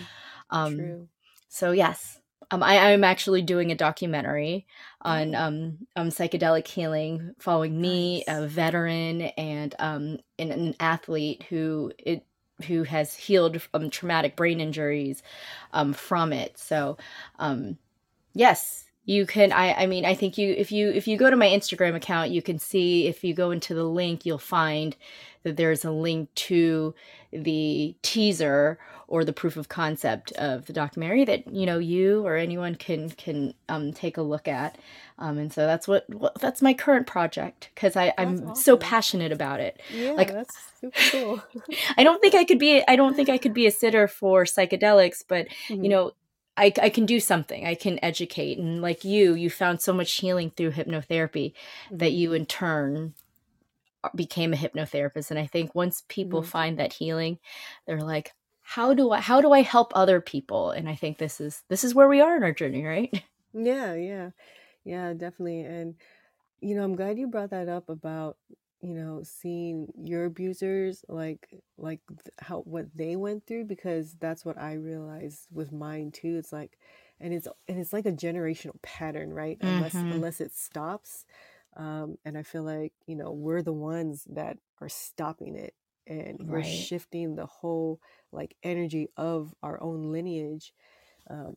[0.51, 1.09] um True.
[1.49, 2.19] so yes.
[2.51, 4.67] Um, I, I'm actually doing a documentary
[5.05, 11.45] on Oh, um, um, psychedelic healing, following me, a veteran, and um, an, an athlete
[11.49, 12.25] who it
[12.67, 15.23] who has healed from traumatic brain injuries
[15.73, 16.57] um, from it.
[16.57, 16.97] So
[17.39, 17.79] um,
[18.33, 19.53] yes, you can.
[19.53, 22.31] I I mean, I think you if you if you go to my Instagram account,
[22.31, 24.97] you can see if you go into the link, you'll find
[25.43, 26.95] that there's a link to
[27.33, 28.79] the teaser
[29.09, 33.11] or the proof of concept of the documentary that you know you or anyone can
[33.11, 34.79] can um, take a look at.
[35.19, 39.33] Um, and so that's what, what that's my current project because That's i'm so passionate
[39.33, 39.81] about it.
[39.89, 41.43] Yeah, like that's super cool.
[41.97, 44.45] i don't think i could be i don't think i could be a sitter for
[44.45, 45.49] psychedelics but
[45.81, 46.13] you hmm know
[46.57, 47.67] I, I can do something.
[47.67, 48.59] I can educate.
[48.59, 51.53] And like you you found so much healing through hypnotherapy
[51.99, 53.15] that hmm you in turn
[54.15, 55.31] became a hypnotherapist.
[55.31, 57.39] And i think once people hmm find that healing
[57.87, 58.33] they're like
[58.65, 60.71] how do I how do I help other people?
[60.73, 63.25] And I think this is this is where we are in our journey, right?
[63.53, 64.31] Yeah, yeah.
[64.85, 65.63] Yeah, definitely.
[65.63, 65.97] And
[66.61, 68.39] you know, I'm glad you brought that up about,
[68.83, 71.49] you know, seeing your abusers like
[71.79, 72.01] like
[72.41, 76.37] how what they went through because that's what I realized with mine too.
[76.39, 76.79] It's like
[77.21, 79.59] and it's and it's like a generational pattern, right?
[79.63, 80.11] Unless Mm-hmm.
[80.11, 81.27] unless it stops.
[81.77, 85.75] Um, and I feel like, you know, we're the ones that are stopping it
[86.07, 88.01] and we're shifting the whole
[88.35, 90.75] like energy of our own lineage.
[91.31, 91.57] Um,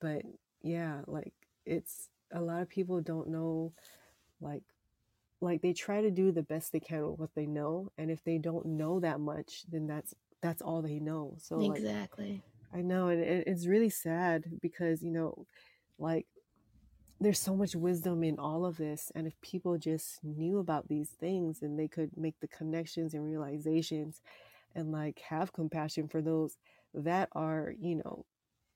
[0.00, 0.22] but
[0.62, 1.34] yeah, like
[1.66, 3.72] it's a lot of people don't know
[4.40, 4.62] like
[5.40, 8.22] like they try to do the best they can with what they know and if
[8.24, 12.42] they don't know that much then that's that's all they know so like Exactly.
[12.72, 15.46] i know and it, it's really sad because you know
[15.98, 16.26] like
[17.20, 21.10] there's so much wisdom in all of this and if people just knew about these
[21.10, 24.22] things and they could make the connections and realizations
[24.74, 26.56] and like have compassion for those
[26.94, 28.24] that are you know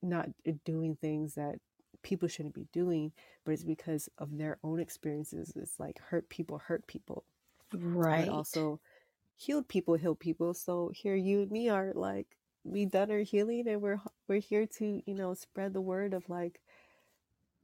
[0.03, 1.57] not uh, doing things that
[2.03, 3.13] people shouldn't be doing
[3.45, 7.25] but it's because of their own experiences it's like hurt people hurt people
[8.09, 8.29] but Right.
[8.29, 8.81] also
[9.37, 13.69] healed people heal people so here you and me are like we done our healing
[13.69, 16.61] and we're we're here to you know spread the word of like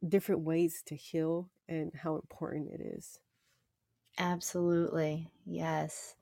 [0.07, 3.21] different ways to heal and how important it is
[4.19, 5.33] Absolutely.
[5.45, 6.15] Yes.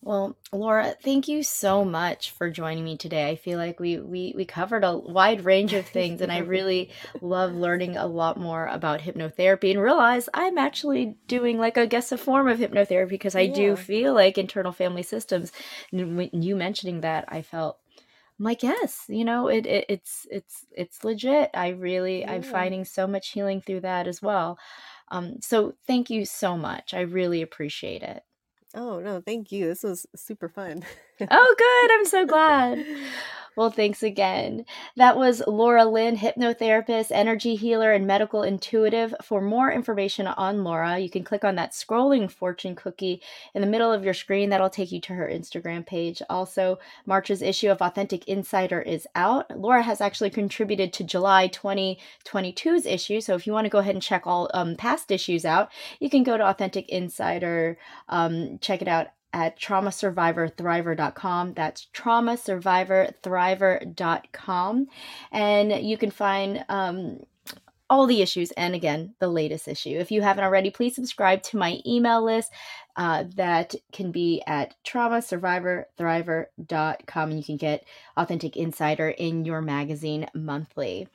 [0.00, 3.28] Well, Laura, thank you so much for joining me today.
[3.30, 6.90] I feel like we we we covered a wide range of things and I really
[7.20, 12.12] love learning a lot more about hypnotherapy and realize I'm actually doing like I guess
[12.12, 15.52] a form of hypnotherapy because I do yeah feel like internal family systems
[15.92, 17.78] and when you mentioning that I felt
[18.38, 21.50] I'm like yes, you know, it, it it's it's it's legit.
[21.54, 24.58] I really I'm yeah finding so much healing through that as well.
[25.10, 26.94] Um, so thank you so much.
[26.94, 28.22] I really appreciate it.
[28.78, 30.84] Oh no thank you this was super fun
[31.30, 31.92] Oh, good.
[31.92, 32.84] I'm so glad.
[33.58, 34.64] Well, thanks again.
[34.94, 39.12] That was Laura Lynn, hypnotherapist, energy healer, and medical intuitive.
[39.20, 43.20] For more information on Laura, you can click on that scrolling fortune cookie
[43.54, 44.50] in the middle of your screen.
[44.50, 46.22] That'll take you to her Instagram page.
[46.30, 49.50] Also, March's issue of Authentic Insider is out.
[49.58, 53.20] Laura has actually contributed to July 2022's issue.
[53.20, 56.08] So if you want to go ahead and check all um, past issues out, you
[56.08, 57.76] can go to Authentic Insider,
[58.08, 61.54] um, check it out at traumasurvivorthriver.com.
[61.54, 64.86] That's traumasurvivorthriver.com.
[65.32, 67.20] And you can find um,
[67.90, 69.98] all the issues and again, the latest issue.
[69.98, 72.52] If you haven't already, please subscribe to my email list.
[72.96, 80.26] Uh, that can be at traumasurvivorthriver.com and you can get Authentic Insider in your magazine
[80.34, 81.06] monthly.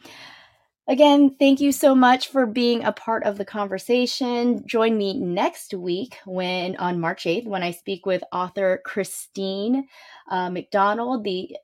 [0.85, 4.67] Again, thank you so much for being a part of the conversation.
[4.67, 9.87] Join me next week when on March 8th when I speak with author Christine
[10.29, 11.23] uh, McDonald.
[11.23, 11.55] The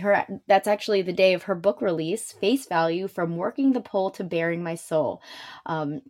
[0.00, 4.10] her that's actually the day of her book release, Face Value from Working the Pole
[4.12, 5.22] to Bearing My Soul.
[5.66, 6.02] Um,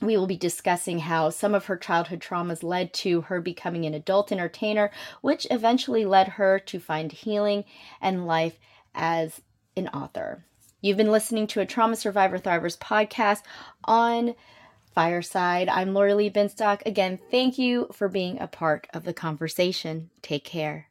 [0.00, 3.92] we will be discussing how some of her childhood traumas led to her becoming an
[3.92, 7.64] adult entertainer, which eventually led her to find healing
[8.00, 8.58] and life
[8.94, 9.42] as
[9.76, 10.44] an author.
[10.84, 13.40] You've been listening to a Trauma Survivor Thrivers podcast
[13.84, 14.34] on
[14.94, 15.70] Fireside.
[15.70, 16.82] I'm Lorilee Binstock.
[16.84, 20.10] Again, thank you for being a part of the conversation.
[20.20, 20.88] Take care.